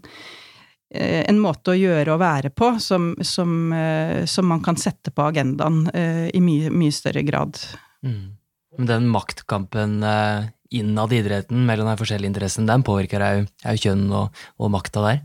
en 0.90 1.38
måte 1.38 1.74
å 1.74 1.78
gjøre 1.78 2.16
og 2.16 2.22
være 2.24 2.50
på 2.50 2.72
som, 2.82 3.12
som, 3.22 3.52
som 4.26 4.48
man 4.50 4.64
kan 4.66 4.80
sette 4.80 5.14
på 5.14 5.28
agendaen 5.28 5.84
i 5.94 6.42
mye, 6.42 6.72
mye 6.74 6.96
større 6.96 7.22
grad. 7.28 7.60
Mm. 8.02 8.32
Den 8.90 9.06
maktkampen 9.14 10.00
innad 10.70 11.14
i 11.14 11.20
idretten 11.22 11.66
mellom 11.66 11.92
de 11.92 11.98
forskjellige 12.00 12.32
interessene, 12.32 12.70
den 12.70 12.86
påvirker 12.86 13.26
jo, 13.26 13.46
kjønn 13.84 14.08
og, 14.10 14.42
og 14.58 14.74
makta 14.74 15.06
der? 15.06 15.22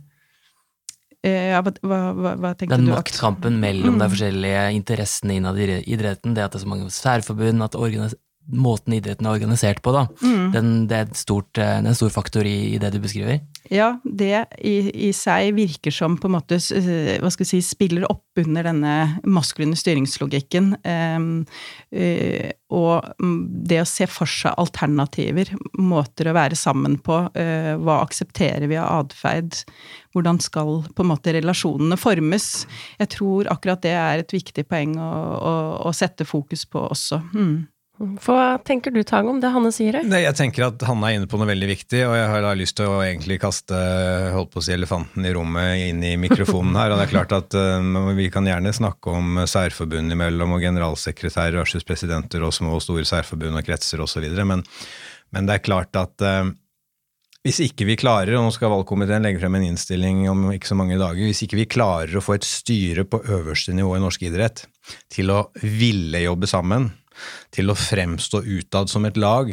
Ja, 1.24 1.62
hva, 1.64 1.72
hva, 1.81 2.35
hva 2.37 2.53
tenker 2.53 2.77
Den 2.77 2.85
du? 2.85 2.90
Den 2.90 2.98
maktkampen 2.98 3.57
mellom 3.62 3.96
de 4.00 4.09
forskjellige 4.12 4.64
interessene 4.77 5.38
innad 5.38 5.57
i 5.61 5.81
idretten, 5.81 6.37
det 6.37 6.44
at 6.44 6.53
det 6.53 6.61
er 6.61 6.64
så 6.66 6.72
mange 6.72 6.90
særforbund, 6.92 7.64
at 7.64 7.79
måten 8.44 8.96
idretten 8.96 9.29
er 9.29 9.38
organisert 9.38 9.81
på, 9.85 9.94
da. 9.96 10.05
Mm. 10.20 10.50
Den, 10.53 10.72
det, 10.90 10.98
er 11.00 11.16
stort, 11.16 11.48
det, 11.57 11.64
er 11.64 11.81
en 11.81 11.96
stor 11.96 12.12
faktor 12.12 12.44
i, 12.44 12.74
i 12.74 12.81
det 12.81 12.92
du 12.92 13.00
beskriver? 13.00 13.40
Ja, 13.72 13.94
det 14.05 14.44
i, 14.61 14.74
i, 15.09 15.11
seg 15.16 15.55
virker 15.57 15.94
som 15.94 16.18
på 16.20 16.29
en 16.29 16.35
måte 16.37 16.59
hva 16.59 17.31
skal 17.33 17.46
vi 17.46 17.48
si, 17.48 17.61
spiller 17.64 18.05
opp 18.11 18.37
under 18.42 18.66
denne 18.66 18.94
maskuline 19.24 19.79
styringslogikken. 19.79 20.74
Um, 20.85 21.31
uh, 21.94 22.50
og 22.74 23.24
det 23.64 23.81
å 23.81 23.88
se 23.88 24.09
for 24.11 24.29
seg 24.29 24.53
alternativer, 24.61 25.55
måter 25.81 26.29
å 26.29 26.37
være 26.37 26.59
sammen 26.59 26.98
på. 27.05 27.22
Uh, 27.33 27.72
hva 27.81 28.03
aksepterer 28.05 28.68
vi 28.68 28.77
av 28.81 29.07
atferd? 29.07 29.62
Hvordan 30.12 30.42
skal 30.44 30.83
på 30.92 31.07
en 31.07 31.12
måte 31.14 31.33
relasjonene 31.37 31.96
formes? 32.00 32.66
Jeg 33.00 33.14
tror 33.16 33.48
akkurat 33.55 33.85
det 33.87 33.96
er 33.96 34.24
et 34.27 34.37
viktig 34.37 34.66
poeng 34.68 34.98
å, 35.00 35.12
å, 35.40 35.55
å 35.88 35.94
sette 35.96 36.29
fokus 36.29 36.68
på 36.68 36.85
også. 36.90 37.22
Mm. 37.33 37.62
For 38.23 38.37
hva 38.37 38.59
tenker 38.64 38.93
du, 38.95 39.01
Tang, 39.07 39.29
om 39.31 39.40
det 39.43 39.51
Hanne 39.55 39.71
sier? 39.75 39.99
Nei, 40.07 40.23
jeg 40.25 40.37
tenker 40.38 40.67
at 40.69 40.83
Hanne 40.88 41.11
er 41.11 41.19
inne 41.19 41.29
på 41.31 41.38
noe 41.40 41.49
veldig 41.51 41.69
viktig, 41.71 42.01
og 42.07 42.17
jeg 42.19 42.31
har 42.33 42.49
lyst 42.59 42.77
til 42.79 42.90
å 42.90 43.03
egentlig 43.05 43.38
kaste 43.43 43.79
holdt 44.35 44.53
på 44.55 44.62
å 44.62 44.64
si, 44.64 44.75
elefanten 44.75 45.27
i 45.27 45.35
rommet 45.37 45.85
inn 45.90 46.03
i 46.07 46.14
mikrofonen 46.21 46.77
her. 46.79 46.95
og 46.95 47.01
det 47.01 47.07
er 47.07 47.14
klart 47.14 47.37
at 47.37 47.57
uh, 47.59 48.11
Vi 48.19 48.31
kan 48.35 48.49
gjerne 48.49 48.75
snakke 48.75 49.14
om 49.14 49.45
særforbund 49.51 50.17
imellom 50.17 50.57
og 50.57 50.64
generalsekretærer 50.64 51.61
versus 51.62 51.87
presidenter 51.87 52.45
og 52.45 52.55
små 52.57 52.77
og 52.79 52.85
store 52.85 53.07
særforbund 53.09 53.61
og 53.61 53.67
kretser 53.67 54.03
osv., 54.05 54.29
men, 54.45 54.64
men 55.35 55.49
det 55.49 55.59
er 55.59 55.67
klart 55.67 55.97
at 55.99 56.25
uh, 56.25 56.51
hvis 57.45 57.61
ikke 57.61 57.85
vi 57.85 57.99
klarer, 58.01 58.38
og 58.38 58.47
nå 58.47 58.53
skal 58.55 58.73
valgkomiteen 58.73 59.25
legge 59.27 59.40
frem 59.43 59.59
en 59.59 59.67
innstilling 59.67 60.23
om 60.33 60.47
ikke 60.55 60.71
så 60.71 60.79
mange 60.81 60.97
dager, 60.97 61.27
hvis 61.29 61.43
ikke 61.45 61.59
vi 61.59 61.67
klarer 61.69 62.17
å 62.17 62.23
få 62.25 62.38
et 62.38 62.47
styre 62.49 63.05
på 63.05 63.21
øverste 63.21 63.75
nivå 63.77 63.99
i 63.99 64.01
norsk 64.01 64.25
idrett 64.25 64.62
til 65.12 65.29
å 65.29 65.43
ville 65.61 66.23
jobbe 66.25 66.49
sammen, 66.49 66.88
til 67.55 67.70
å 67.70 67.79
fremstå 67.79 68.42
utad 68.44 68.90
som 68.92 69.07
et 69.09 69.18
lag, 69.20 69.53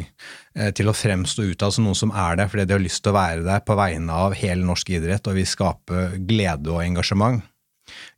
til 0.76 0.90
å 0.90 0.96
fremstå 0.96 1.46
utad 1.52 1.74
som 1.74 1.86
noen 1.86 1.98
som 1.98 2.12
er 2.12 2.36
der 2.40 2.50
fordi 2.52 2.66
de 2.68 2.76
har 2.76 2.84
lyst 2.84 3.04
til 3.04 3.14
å 3.14 3.18
være 3.18 3.46
der 3.46 3.62
på 3.64 3.76
vegne 3.78 4.18
av 4.26 4.36
hele 4.36 4.66
norsk 4.68 4.92
idrett 4.92 5.30
og 5.30 5.38
vil 5.38 5.48
skape 5.48 6.04
glede 6.28 6.72
og 6.74 6.82
engasjement. 6.84 7.40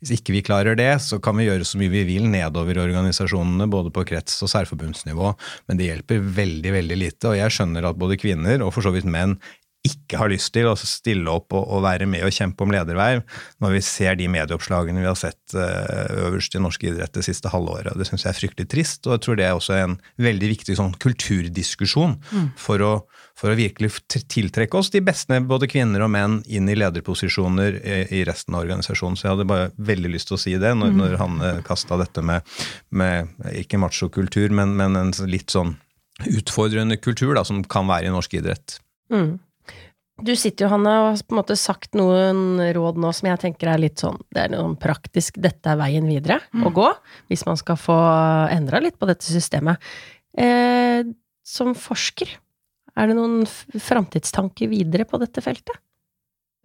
Hvis 0.03 0.19
ikke 0.19 0.35
vi 0.35 0.43
klarer 0.45 0.77
det, 0.79 0.91
så 1.03 1.19
kan 1.23 1.37
vi 1.39 1.47
gjøre 1.47 1.67
så 1.67 1.79
mye 1.81 1.93
vi 1.93 2.05
vil 2.07 2.27
nedover 2.31 2.79
organisasjonene, 2.83 3.67
både 3.71 3.93
på 3.95 4.05
krets- 4.07 4.43
og 4.45 4.51
særforbundsnivå, 4.53 5.33
men 5.69 5.81
det 5.81 5.89
hjelper 5.89 6.27
veldig, 6.37 6.75
veldig 6.77 6.99
lite. 7.01 7.31
Og 7.33 7.39
jeg 7.39 7.55
skjønner 7.57 7.89
at 7.89 8.01
både 8.01 8.21
kvinner, 8.21 8.63
og 8.65 8.75
for 8.77 8.85
så 8.85 8.93
vidt 8.95 9.09
menn, 9.09 9.39
ikke 9.85 10.17
har 10.17 10.31
lyst 10.33 10.55
til 10.55 10.69
å 10.71 10.75
stille 10.79 11.29
opp 11.29 11.53
og, 11.53 11.65
og, 11.69 11.83
være 11.85 12.07
med 12.09 12.25
og 12.25 12.33
kjempe 12.33 12.65
om 12.65 12.73
lederverv, 12.73 13.21
når 13.61 13.75
vi 13.77 13.83
ser 13.85 14.17
de 14.17 14.29
medieoppslagene 14.33 15.03
vi 15.03 15.11
har 15.11 15.19
sett 15.19 15.57
uh, 15.57 16.25
øverst 16.25 16.57
i 16.57 16.63
norsk 16.63 16.87
idrett 16.89 17.13
det 17.13 17.25
siste 17.27 17.53
halvåret. 17.53 17.93
Det 17.99 18.07
syns 18.09 18.25
jeg 18.25 18.33
er 18.33 18.39
fryktelig 18.39 18.71
trist, 18.73 19.03
og 19.05 19.17
jeg 19.17 19.25
tror 19.27 19.39
det 19.39 19.47
er 19.49 19.59
også 19.59 19.77
en 19.77 19.99
veldig 20.25 20.51
viktig 20.55 20.79
sånn 20.79 20.95
kulturdiskusjon 21.05 22.17
mm. 22.23 22.49
for, 22.61 22.81
å, 22.81 22.93
for, 23.37 23.53
å, 23.53 23.59
virkelig 23.61 23.93
tiltrekke 24.33 24.81
oss 24.81 24.89
de 24.95 25.05
beste, 25.05 25.43
både 25.45 25.69
kvinner 25.69 26.07
og 26.07 26.13
menn, 26.17 26.41
inn 26.49 26.73
i 26.73 26.79
lederposisjoner 26.81 27.81
i, 27.83 28.01
i 28.21 28.25
resten 28.29 28.57
av 28.57 28.65
organisasjonen. 28.65 29.21
Så 29.21 29.29
jeg 29.29 29.37
hadde 29.37 29.51
bare 29.53 29.71
veldig 29.77 30.15
lyst 30.17 30.33
til 30.33 30.39
å 30.39 30.45
si 30.47 30.57
det 30.57 30.73
når, 30.81 30.95
mm. 30.95 31.01
når 31.03 31.19
Hanne 31.21 31.55
kasta 31.67 32.01
dette 32.01 32.25
med, 32.25 32.57
med 32.89 33.35
ikke 33.53 33.83
machokultur, 33.85 34.49
men, 34.57 34.79
men 34.81 34.97
en 34.97 35.17
litt 35.29 35.53
sånn 35.53 35.77
utfordrende 36.31 36.97
kultur 37.03 37.35
da, 37.37 37.43
som 37.45 37.61
kan 37.69 37.89
være 37.91 38.09
i 38.09 38.15
norsk 38.15 38.39
idrett. 38.41 38.79
Mm. 39.13 39.35
Du 40.23 40.31
sitter 40.39 40.67
jo, 40.67 40.71
Hanne, 40.71 40.93
og 41.01 41.09
har 41.09 41.23
på 41.27 41.35
en 41.35 41.41
måte 41.41 41.57
sagt 41.59 41.97
noen 41.99 42.61
råd 42.77 43.01
nå 43.03 43.11
som 43.17 43.27
jeg 43.27 43.41
tenker 43.43 43.73
er 43.73 43.81
litt 43.83 43.99
sånn 43.99 44.21
Det 44.31 44.45
er 44.45 44.53
noe 44.53 44.77
praktisk, 44.79 45.41
dette 45.43 45.73
er 45.73 45.81
veien 45.81 46.07
videre 46.07 46.39
mm. 46.55 46.63
å 46.69 46.71
gå, 46.75 46.87
hvis 47.33 47.43
man 47.49 47.59
skal 47.59 47.79
få 47.81 47.97
endra 48.55 48.79
litt 48.85 48.99
på 49.01 49.09
dette 49.11 49.27
systemet. 49.27 49.83
Eh, 50.39 51.03
som 51.45 51.75
forsker, 51.75 52.31
Er 52.95 53.11
det 53.11 53.17
noen 53.19 53.43
framtidstanker 53.43 54.71
videre 54.71 55.03
på 55.05 55.19
dette 55.19 55.43
feltet? 55.43 55.75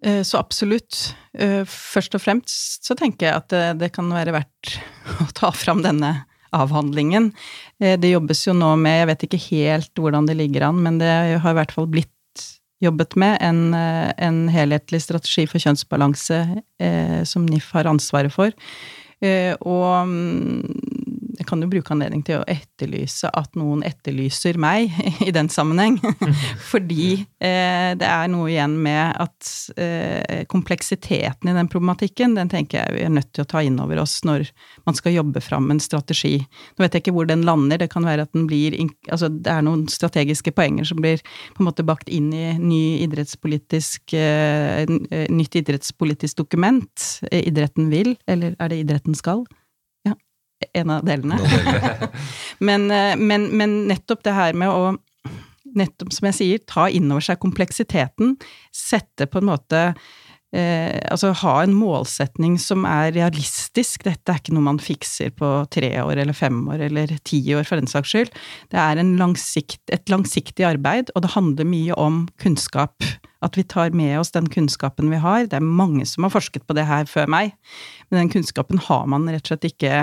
Eh, 0.05 0.21
så 0.21 0.37
absolutt. 0.37 1.15
Eh, 1.33 1.65
først 1.65 2.15
og 2.15 2.21
fremst 2.21 2.85
så 2.85 2.95
tenker 2.95 3.27
jeg 3.27 3.35
at 3.35 3.49
det, 3.49 3.65
det 3.81 3.89
kan 3.95 4.07
være 4.13 4.35
verdt 4.37 4.77
å 5.25 5.29
ta 5.35 5.51
fram 5.51 5.81
denne 5.83 6.13
avhandlingen. 6.55 7.31
Eh, 7.81 7.97
det 7.99 8.13
jobbes 8.13 8.45
jo 8.47 8.55
nå 8.57 8.75
med, 8.79 9.01
jeg 9.01 9.09
vet 9.11 9.27
ikke 9.27 9.41
helt 9.49 10.05
hvordan 10.05 10.29
det 10.29 10.37
ligger 10.39 10.69
an, 10.69 10.79
men 10.85 11.01
det 11.01 11.11
har 11.41 11.51
i 11.51 11.59
hvert 11.59 11.75
fall 11.75 11.89
blitt 11.89 12.13
jobbet 12.83 13.15
med 13.19 13.37
en, 13.43 13.73
en 13.73 14.39
helhetlig 14.53 15.01
strategi 15.03 15.45
for 15.49 15.61
kjønnsbalanse 15.61 16.39
eh, 16.79 17.19
som 17.27 17.47
NIF 17.47 17.71
har 17.75 17.89
ansvaret 17.91 18.33
for. 18.33 18.55
Eh, 19.19 19.51
og 19.67 20.07
mm, 20.07 20.88
jeg 21.39 21.47
kan 21.47 21.61
jo 21.63 21.69
bruke 21.71 21.93
anledning 21.93 22.21
til 22.27 22.41
å 22.41 22.47
etterlyse 22.51 23.29
at 23.31 23.53
noen 23.59 23.79
etterlyser 23.87 24.57
meg 24.59 24.91
i 25.27 25.31
den 25.35 25.47
sammenheng. 25.51 25.97
Fordi 26.71 27.13
eh, 27.15 27.91
det 27.99 28.07
er 28.07 28.31
noe 28.31 28.49
igjen 28.51 28.75
med 28.83 29.15
at 29.23 29.51
eh, 29.79 30.43
kompleksiteten 30.51 31.49
i 31.49 31.55
den 31.55 31.69
problematikken, 31.71 32.35
den 32.35 32.51
tenker 32.51 32.81
jeg 32.81 32.97
vi 32.97 33.05
er 33.07 33.13
nødt 33.15 33.31
til 33.31 33.45
å 33.45 33.49
ta 33.49 33.63
inn 33.63 33.79
over 33.79 34.01
oss 34.03 34.17
når 34.27 34.49
man 34.87 34.97
skal 34.97 35.15
jobbe 35.15 35.43
fram 35.43 35.69
en 35.71 35.79
strategi. 35.83 36.35
Nå 36.75 36.83
vet 36.83 36.97
jeg 36.97 37.05
ikke 37.05 37.15
hvor 37.15 37.29
den 37.29 37.45
lander, 37.47 37.79
det 37.79 37.91
kan 37.93 38.07
være 38.07 38.27
at 38.27 38.35
den 38.35 38.47
blir 38.49 38.75
Altså 39.09 39.29
det 39.31 39.49
er 39.51 39.63
noen 39.65 39.85
strategiske 39.91 40.51
poenger 40.55 40.85
som 40.87 40.99
blir 41.01 41.21
på 41.55 41.63
en 41.63 41.67
måte 41.69 41.85
bakt 41.87 42.09
inn 42.11 42.29
i 42.35 42.51
ny 42.59 42.81
idrettspolitisk, 43.05 44.13
eh, 44.17 44.83
nytt 45.31 45.55
idrettspolitisk 45.61 46.43
dokument. 46.43 47.07
Idretten 47.31 47.89
vil, 47.93 48.15
eller 48.29 48.57
er 48.59 48.71
det 48.71 48.83
idretten 48.83 49.17
skal? 49.17 49.45
En 50.73 50.89
av 50.89 51.05
delene. 51.07 51.39
men, 52.67 52.89
eh, 52.91 53.15
men, 53.17 53.49
men, 53.57 53.83
nettopp 53.89 54.25
det 54.27 54.37
her 54.37 54.57
med 54.57 54.73
å 54.73 54.97
Nettopp 55.77 56.09
som 56.15 56.25
jeg 56.25 56.33
sier, 56.33 56.61
ta 56.65 56.87
inn 56.89 57.11
over 57.13 57.21
seg 57.21 57.37
kompleksiteten. 57.43 58.31
Sette 58.73 59.27
på 59.29 59.37
en 59.37 59.51
måte 59.51 59.81
eh, 60.49 60.97
Altså 61.13 61.29
ha 61.43 61.51
en 61.61 61.75
målsetning 61.77 62.55
som 62.57 62.87
er 62.89 63.11
realistisk. 63.13 64.01
Dette 64.07 64.33
er 64.33 64.41
ikke 64.41 64.55
noe 64.55 64.65
man 64.65 64.79
fikser 64.81 65.29
på 65.37 65.51
tre 65.69 65.91
år 66.01 66.23
eller 66.23 66.33
fem 66.33 66.57
år 66.73 66.87
eller 66.87 67.13
ti 67.21 67.43
år, 67.53 67.67
for 67.69 67.77
den 67.77 67.91
saks 67.91 68.15
skyld. 68.15 68.33
Det 68.73 68.81
er 68.81 69.03
langsikt, 69.21 69.83
et 69.93 70.09
langsiktig 70.09 70.65
arbeid, 70.65 71.13
og 71.13 71.27
det 71.27 71.35
handler 71.35 71.69
mye 71.69 71.99
om 72.01 72.23
kunnskap. 72.41 73.05
At 73.45 73.55
vi 73.55 73.67
tar 73.69 73.93
med 73.95 74.17
oss 74.19 74.33
den 74.33 74.49
kunnskapen 74.51 75.13
vi 75.13 75.21
har. 75.21 75.45
Det 75.47 75.61
er 75.61 75.69
mange 75.83 76.09
som 76.09 76.25
har 76.25 76.33
forsket 76.33 76.65
på 76.67 76.75
det 76.75 76.89
her 76.89 77.05
før 77.07 77.29
meg, 77.29 77.53
men 78.09 78.23
den 78.23 78.33
kunnskapen 78.33 78.81
har 78.89 79.05
man 79.05 79.29
rett 79.29 79.45
og 79.45 79.53
slett 79.53 79.69
ikke 79.69 79.93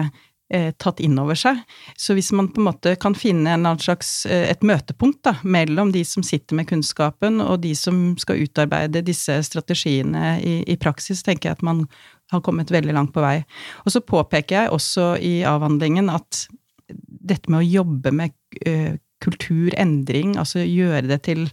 eh, 0.53 0.73
tatt 0.79 1.01
inn 1.05 1.19
over 1.19 1.39
seg. 1.39 1.61
Så 1.99 2.17
hvis 2.17 2.33
man 2.37 2.51
på 2.53 2.63
en 2.63 2.69
måte 2.69 2.95
kan 3.01 3.17
finne 3.19 3.55
en 3.55 3.69
slags, 3.83 4.27
eh, 4.27 4.49
et 4.51 4.63
møtepunkt 4.67 5.23
da, 5.27 5.37
mellom 5.43 5.93
de 5.95 6.05
som 6.07 6.25
sitter 6.27 6.59
med 6.59 6.69
kunnskapen 6.71 7.41
og 7.45 7.61
de 7.65 7.75
som 7.79 8.17
skal 8.21 8.43
utarbeide 8.45 9.05
disse 9.07 9.39
strategiene 9.49 10.37
i, 10.41 10.59
i 10.67 10.77
praksis, 10.81 11.25
tenker 11.27 11.51
jeg 11.51 11.61
at 11.61 11.67
man 11.67 11.87
har 12.35 12.43
kommet 12.43 12.73
veldig 12.75 12.95
langt 12.95 13.15
på 13.15 13.23
vei. 13.25 13.41
Og 13.85 13.95
så 13.95 14.03
påpeker 14.03 14.57
jeg 14.65 14.75
også 14.75 15.15
i 15.23 15.41
avhandlingen 15.47 16.11
at 16.11 16.47
dette 16.91 17.51
med 17.51 17.63
å 17.63 17.67
jobbe 17.67 18.13
med 18.15 18.35
uh, 18.67 18.95
kulturendring, 19.25 20.37
altså 20.39 20.63
gjøre 20.63 21.07
det 21.11 21.23
til 21.27 21.47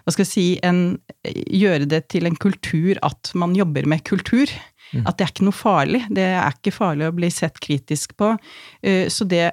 hva 0.00 0.14
skal 0.14 0.24
jeg 0.24 0.30
si, 0.30 0.44
en, 0.64 0.78
gjøre 1.52 1.88
det 1.90 2.06
til 2.12 2.28
en 2.28 2.36
kultur 2.40 2.98
at 3.04 3.32
man 3.36 3.52
jobber 3.54 3.84
med 3.90 4.00
kultur. 4.08 4.48
Mm. 4.92 5.06
At 5.06 5.18
det 5.18 5.26
er 5.26 5.32
ikke 5.34 5.48
noe 5.48 5.56
farlig. 5.56 6.04
Det 6.10 6.28
er 6.34 6.54
ikke 6.54 6.74
farlig 6.74 7.08
å 7.08 7.16
bli 7.16 7.30
sett 7.32 7.60
kritisk 7.62 8.16
på. 8.18 8.32
Eh, 8.82 9.06
så 9.12 9.26
det 9.28 9.46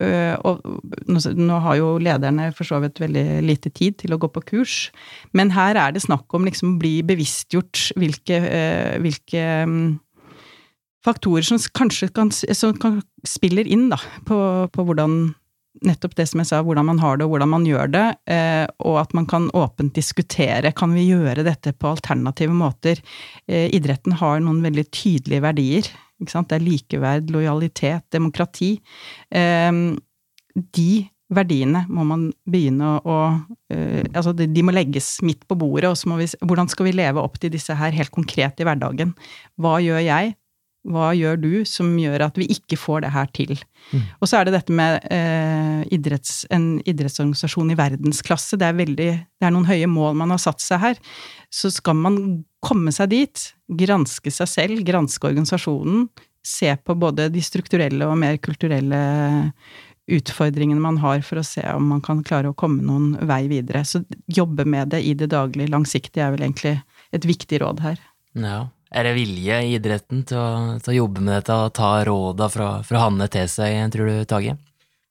eh, 0.00 0.36
og 0.46 0.62
nå 1.36 1.58
har 1.66 1.80
jo 1.80 1.94
lederne 2.02 2.50
for 2.56 2.68
så 2.68 2.80
vidt 2.82 3.02
veldig 3.02 3.42
lite 3.44 3.72
tid 3.76 3.98
til 4.00 4.14
å 4.16 4.20
gå 4.20 4.30
på 4.32 4.44
kurs, 4.54 4.76
men 5.36 5.52
her 5.52 5.76
er 5.76 5.92
det 5.92 6.04
snakk 6.06 6.32
om 6.36 6.46
liksom 6.48 6.74
å 6.74 6.80
bli 6.80 7.00
bevisstgjort 7.06 7.90
hvilke, 8.00 8.38
eh, 8.48 8.96
hvilke 9.04 9.44
mm, 9.68 9.90
faktorer 11.04 11.44
som 11.44 11.60
kanskje 11.76 12.08
kan, 12.16 12.32
som 12.32 12.72
kan 12.80 13.02
spiller 13.28 13.68
inn 13.68 13.90
da, 13.92 14.00
på, 14.28 14.40
på 14.72 14.88
hvordan 14.88 15.20
nettopp 15.86 16.16
det 16.18 16.26
som 16.28 16.42
jeg 16.42 16.50
sa, 16.50 16.60
hvordan 16.66 16.88
man 16.88 17.00
har 17.02 17.18
det 17.18 17.26
og 17.26 17.34
hvordan 17.34 17.52
man 17.52 17.66
gjør 17.68 17.92
det, 17.94 18.06
eh, 18.32 18.66
og 18.84 19.00
at 19.04 19.14
man 19.16 19.28
kan 19.30 19.48
åpent 19.56 19.94
diskutere 19.96 20.72
kan 20.76 20.92
vi 20.96 21.06
gjøre 21.08 21.46
dette 21.46 21.72
på 21.76 21.92
alternative 21.94 22.56
måter. 22.56 23.00
Eh, 23.46 23.68
idretten 23.76 24.18
har 24.20 24.42
noen 24.42 24.62
veldig 24.66 24.86
tydelige 24.90 25.44
verdier. 25.46 25.92
Det 26.20 26.36
er 26.52 26.60
likeverd, 26.64 27.30
lojalitet, 27.32 28.04
demokrati. 28.12 28.74
Eh, 29.30 29.72
de 30.76 30.90
verdiene 31.30 31.84
må 31.88 32.04
man 32.04 32.30
begynne 32.50 32.98
å 33.06 33.20
Altså, 33.70 34.32
de 34.34 34.62
må 34.66 34.72
legges 34.74 35.20
midt 35.22 35.44
på 35.46 35.54
bordet, 35.54 35.86
og 35.86 35.94
så 35.94 36.08
må 36.10 36.16
vi 36.18 36.26
Hvordan 36.42 36.66
skal 36.66 36.88
vi 36.88 36.92
leve 36.98 37.22
opp 37.22 37.36
til 37.38 37.52
disse 37.54 37.70
her 37.78 37.94
helt 37.94 38.10
konkret 38.10 38.58
i 38.58 38.66
hverdagen? 38.66 39.12
Hva 39.54 39.76
gjør 39.78 40.02
jeg? 40.02 40.32
Hva 40.88 41.10
gjør 41.12 41.36
du 41.36 41.50
som 41.68 41.90
gjør 42.00 42.22
at 42.24 42.38
vi 42.40 42.46
ikke 42.54 42.78
får 42.80 43.02
det 43.04 43.10
her 43.12 43.26
til? 43.36 43.52
Mm. 43.92 44.04
Og 44.16 44.30
så 44.30 44.38
er 44.38 44.48
det 44.48 44.54
dette 44.54 44.76
med 44.76 44.96
eh, 45.12 45.82
idretts, 45.92 46.46
en 46.48 46.78
idrettsorganisasjon 46.88 47.74
i 47.74 47.76
verdensklasse. 47.76 48.56
Det 48.60 48.70
er, 48.70 48.78
veldig, 48.78 49.10
det 49.20 49.46
er 49.46 49.52
noen 49.52 49.68
høye 49.68 49.90
mål 49.90 50.16
man 50.22 50.32
har 50.32 50.40
satt 50.40 50.64
seg 50.64 50.80
her. 50.80 51.02
Så 51.52 51.68
skal 51.74 52.00
man 52.00 52.16
komme 52.64 52.94
seg 52.96 53.12
dit, 53.12 53.44
granske 53.68 54.32
seg 54.32 54.48
selv, 54.48 54.82
granske 54.88 55.28
organisasjonen, 55.28 56.08
se 56.40 56.72
på 56.80 56.96
både 56.96 57.28
de 57.28 57.44
strukturelle 57.44 58.08
og 58.08 58.16
mer 58.16 58.40
kulturelle 58.40 59.00
utfordringene 60.10 60.80
man 60.80 60.96
har 61.04 61.20
for 61.26 61.42
å 61.42 61.46
se 61.46 61.62
om 61.74 61.92
man 61.92 62.00
kan 62.04 62.24
klare 62.26 62.50
å 62.50 62.56
komme 62.56 62.80
noen 62.82 63.14
vei 63.28 63.44
videre. 63.52 63.84
Så 63.84 64.00
jobbe 64.32 64.64
med 64.64 64.94
det 64.94 65.04
i 65.04 65.12
det 65.12 65.28
daglige, 65.34 65.70
langsiktig, 65.70 66.24
er 66.24 66.32
vel 66.34 66.48
egentlig 66.48 66.78
et 67.12 67.28
viktig 67.28 67.60
råd 67.60 67.84
her. 67.84 68.00
Ja, 68.38 68.60
er 68.90 69.06
det 69.06 69.14
vilje 69.16 69.60
i 69.66 69.76
idretten 69.78 70.24
til 70.26 70.40
å, 70.40 70.50
til 70.82 70.94
å 70.94 70.98
jobbe 71.02 71.22
med 71.22 71.36
dette 71.38 71.56
og 71.56 71.74
ta 71.78 71.92
råda 72.06 72.50
fra, 72.52 72.72
fra 72.86 73.04
Hanne 73.06 73.30
til 73.32 73.46
seg, 73.50 73.78
tror 73.94 74.10
du, 74.10 74.24
Tage? 74.30 74.56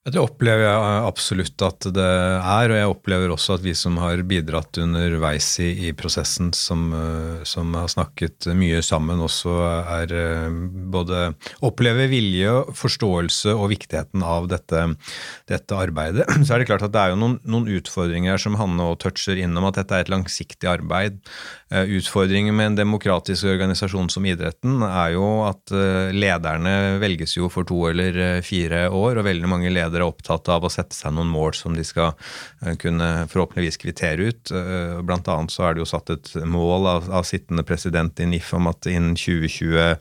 Det 0.09 0.21
opplever 0.21 0.63
jeg 0.63 0.99
absolutt 1.05 1.63
at 1.65 1.85
det 1.91 2.05
er, 2.05 2.71
og 2.71 2.77
jeg 2.77 2.89
opplever 2.89 3.33
også 3.33 3.57
at 3.57 3.63
vi 3.65 3.73
som 3.75 3.97
har 3.99 4.21
bidratt 4.25 4.79
underveis 4.81 5.47
i, 5.59 5.67
i 5.89 5.91
prosessen, 5.97 6.53
som, 6.55 6.85
eh, 6.95 7.41
som, 7.43 7.73
har 7.75 7.89
snakket 7.91 8.47
mye 8.57 8.79
sammen, 8.85 9.19
også 9.21 9.57
er 9.99 10.13
eh, 10.15 10.47
både 10.95 11.33
opplever 11.67 12.07
vilje, 12.13 12.55
forståelse 12.79 13.53
og 13.53 13.69
viktigheten 13.73 14.23
av 14.23 14.47
dette, 14.49 14.85
dette, 15.51 15.77
arbeidet. 15.77 16.25
Så 16.47 16.55
er 16.55 16.63
det 16.63 16.69
klart 16.71 16.87
at 16.87 16.95
det 16.95 17.03
er 17.03 17.13
jo 17.13 17.19
noen, 17.19 17.37
noen 17.43 17.69
utfordringer 17.77 18.39
som 18.41 18.57
Hanne 18.59 18.87
og 18.93 19.01
toucher 19.03 19.37
innom, 19.37 19.67
at 19.67 19.81
dette 19.81 19.99
er 19.99 20.07
et 20.07 20.13
langsiktig 20.15 20.71
arbeid. 20.71 21.19
Eh, 21.69 21.95
utfordringen 21.99 22.55
med 22.55 22.71
en 22.71 22.79
demokratisk 22.79 23.45
organisasjon 23.51 24.10
som 24.10 24.25
idretten 24.25 24.82
er 24.86 25.13
jo 25.13 25.27
at 25.45 25.73
lederne 26.15 26.97
velges 27.01 27.36
jo 27.38 27.49
for 27.53 27.67
to 27.69 27.84
eller 27.91 28.41
fire 28.45 28.88
år, 28.89 29.19
og 29.19 29.27
veldig 29.27 29.49
mange 29.49 29.71
ledere 29.71 30.03
er 30.03 30.10
opptatt 30.10 30.49
av 30.49 30.65
å 30.65 30.71
sette 30.73 30.97
seg 30.97 31.13
noen 31.15 31.29
mål 31.29 31.53
som 31.58 31.75
de 31.77 31.86
skal 31.86 32.13
eh, 32.65 32.75
kunne 32.82 33.27
forhåpentligvis 33.29 33.79
kvittere 33.82 34.29
ut. 34.29 34.51
Eh, 34.51 34.99
blant 35.05 35.29
annet 35.29 35.53
så 35.53 35.67
er 35.67 35.75
det 35.75 35.84
jo 35.84 35.89
satt 35.89 36.13
et 36.13 36.34
mål 36.45 36.89
av, 36.89 37.10
av 37.21 37.27
sittende 37.27 37.65
president 37.67 38.19
i 38.19 38.29
NIF 38.29 38.53
om 38.58 38.69
at 38.71 38.89
innen 38.89 39.17
2020 39.19 39.97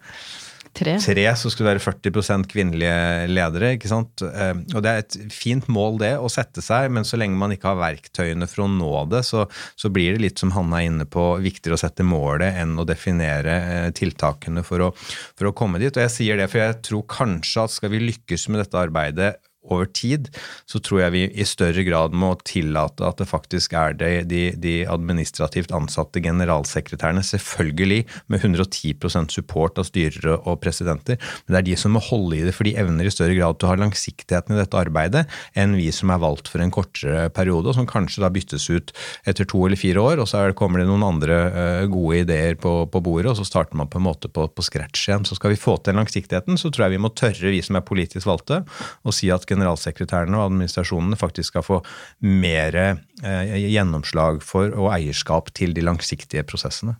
Tre. 0.79 0.95
Tre, 1.03 1.25
så 1.35 1.51
skulle 1.51 1.73
det 1.73 1.81
være 1.81 1.95
40% 2.13 2.47
kvinnelige 2.51 3.27
ledere. 3.33 3.73
ikke 3.75 3.91
sant? 3.91 4.23
Eh, 4.23 4.55
og 4.77 4.85
Det 4.85 4.91
er 4.91 5.03
et 5.03 5.17
fint 5.35 5.67
mål 5.73 5.99
det 6.03 6.13
å 6.19 6.31
sette 6.31 6.63
seg, 6.63 6.91
men 6.95 7.07
så 7.09 7.19
lenge 7.19 7.39
man 7.39 7.55
ikke 7.55 7.73
har 7.73 7.81
verktøyene 7.81 8.47
for 8.51 8.67
å 8.67 8.71
nå 8.71 8.93
det, 9.11 9.25
så, 9.27 9.47
så 9.79 9.91
blir 9.91 10.15
det 10.15 10.23
litt 10.23 10.43
som 10.43 10.53
Hanna 10.55 10.81
er 10.81 10.91
inne 10.93 11.09
på, 11.09 11.25
viktigere 11.43 11.79
å 11.79 11.83
sette 11.83 12.07
målet 12.07 12.61
enn 12.63 12.79
å 12.79 12.87
definere 12.89 13.91
tiltakene 13.99 14.63
for 14.67 14.87
å, 14.87 14.93
for 15.39 15.51
å 15.51 15.55
komme 15.57 15.83
dit. 15.83 15.95
Og 15.95 16.07
jeg 16.07 16.15
sier 16.15 16.39
det, 16.39 16.49
for 16.53 16.63
jeg 16.63 16.81
tror 16.87 17.07
kanskje 17.11 17.67
at 17.67 17.75
skal 17.75 17.95
vi 17.95 18.05
lykkes 18.07 18.49
med 18.53 18.63
dette 18.63 18.79
arbeidet 18.81 19.35
over 19.75 19.89
tid, 19.93 20.31
så 20.69 20.81
tror 20.83 21.03
jeg 21.05 21.15
vi 21.15 21.25
i 21.29 21.47
større 21.49 21.85
grad 21.87 22.17
må 22.17 22.33
tillate 22.47 23.07
at 23.07 23.21
det 23.21 23.29
faktisk 23.31 23.75
er 23.79 23.97
det, 23.99 24.13
de, 24.31 24.43
de, 24.59 24.75
administrativt 24.89 25.73
ansatte 25.77 26.23
generalsekretærene, 26.25 27.25
selvfølgelig 27.25 28.05
med 28.33 28.45
110% 28.45 29.35
support 29.35 29.79
av 29.81 29.89
styrere 29.89 30.39
og 30.49 30.61
presidenter, 30.65 31.19
men 31.47 31.55
det 31.55 31.61
er 31.63 31.69
de 31.71 31.79
som 31.81 31.95
må 31.97 32.03
holde 32.05 32.39
i 32.39 32.45
det, 32.47 32.55
for 32.57 32.69
de 32.69 32.77
evner 32.81 33.09
i 33.09 33.15
større 33.15 33.37
grad 33.37 33.59
til 33.59 33.69
å 33.69 33.73
ha 33.73 33.81
langsiktigheten 33.81 34.57
i 34.57 34.61
dette 34.61 34.79
arbeidet 34.79 35.27
enn 35.59 35.77
vi 35.79 35.89
som 35.95 36.13
er 36.13 36.23
valgt 36.23 36.51
for 36.51 36.63
en 36.63 36.73
kortere 36.75 37.29
periode, 37.35 37.71
og 37.71 37.79
som 37.79 37.89
kanskje 37.89 38.23
da 38.25 38.31
byttes 38.33 38.69
ut 38.71 38.93
etter 39.29 39.49
to 39.49 39.65
eller 39.67 39.81
fire 39.81 40.03
år, 40.03 40.23
og 40.23 40.29
så 40.31 40.45
kommer 40.59 40.83
det 40.83 40.89
noen 40.89 41.07
andre 41.07 41.39
uh, 41.53 41.85
gode 41.91 42.23
ideer 42.25 42.59
på, 42.61 42.73
på, 42.91 43.03
bordet, 43.05 43.33
og 43.33 43.39
så 43.41 43.47
starter 43.47 43.79
man 43.79 43.91
på 43.91 44.01
en 44.01 44.07
måte 44.07 44.31
på, 44.33 44.47
på 44.49 44.65
scratch 44.65 45.09
igjen. 45.09 45.27
Så 45.29 45.39
skal 45.39 45.53
vi 45.55 45.61
få 45.61 45.77
til 45.79 45.93
den 45.93 46.03
langsiktigheten, 46.03 46.59
så 46.61 46.73
tror 46.73 46.87
jeg 46.87 46.97
vi 46.97 47.03
må 47.05 47.13
tørre, 47.17 47.53
vi 47.53 47.63
som 47.65 47.79
er 47.79 47.87
politisk 47.87 48.29
valgte, 48.29 48.63
å 49.03 49.15
si 49.15 49.31
at 49.35 49.47
generalsekretærene 49.59 50.39
og 50.39 50.53
administrasjonene 50.53 51.19
faktisk 51.19 51.53
skal 51.53 51.67
få 51.67 51.83
mer 52.25 52.79
eh, 52.79 53.59
gjennomslag 53.69 54.41
for 54.47 54.73
og 54.79 54.93
eierskap 54.95 55.53
til 55.59 55.75
de 55.77 55.85
langsiktige 55.85 56.47
prosessene. 56.49 56.97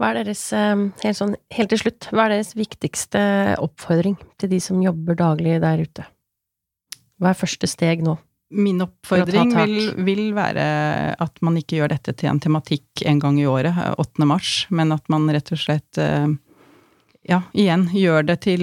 Hva 0.00 0.10
er 0.10 0.22
deres, 0.22 0.42
eh, 0.56 0.74
helt, 1.04 1.18
sånn, 1.18 1.36
helt 1.54 1.72
til 1.74 1.82
slutt, 1.84 2.10
hva 2.10 2.26
er 2.26 2.36
deres 2.38 2.56
viktigste 2.58 3.22
oppfordring 3.62 4.18
til 4.40 4.52
de 4.54 4.60
som 4.62 4.82
jobber 4.82 5.18
daglig 5.18 5.60
der 5.62 5.84
ute? 5.84 6.06
Hva 7.22 7.32
er 7.32 7.38
første 7.38 7.68
steg 7.70 8.02
nå? 8.02 8.16
Min 8.52 8.82
oppfordring 8.84 9.52
vil, 9.56 9.92
vil, 10.04 10.24
være 10.36 10.64
at 11.22 11.38
man 11.40 11.54
ikke 11.56 11.78
gjør 11.78 11.94
dette 11.94 12.12
til 12.20 12.28
en 12.28 12.40
tematikk 12.42 13.04
en 13.08 13.20
gang 13.22 13.38
i 13.40 13.46
året, 13.48 13.78
8. 13.96 14.26
mars, 14.28 14.66
men 14.68 14.92
at 14.92 15.06
man 15.12 15.30
rett 15.32 15.54
og 15.54 15.60
slett 15.62 16.00
ja, 17.22 17.38
igjen, 17.54 17.84
gjør 17.94 18.24
det 18.26 18.34
til 18.42 18.62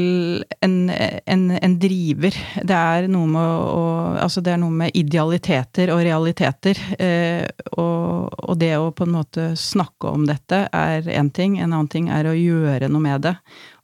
en, 0.59 0.89
en, 0.91 1.43
en 1.55 1.75
driver. 1.79 2.35
Det 2.59 2.75
er, 2.75 3.07
med 3.07 3.39
å, 3.39 3.83
altså 4.19 4.43
det 4.43 4.51
er 4.51 4.59
noe 4.59 4.75
med 4.81 4.97
idealiteter 4.99 5.93
og 5.93 6.01
realiteter. 6.03 6.81
Eh, 6.99 7.45
og, 7.77 8.27
og, 8.35 8.57
det 8.59 8.73
å 8.75 8.91
på 8.91 9.07
en 9.07 9.15
måte 9.15 9.45
snakke 9.59 10.11
om 10.11 10.27
dette 10.27 10.65
er 10.75 11.07
én 11.07 11.31
ting, 11.31 11.55
en 11.59 11.71
annen 11.71 11.91
ting 11.91 12.09
er 12.11 12.27
å 12.27 12.35
gjøre 12.35 12.91
noe 12.91 13.05
med 13.05 13.29
det. 13.29 13.37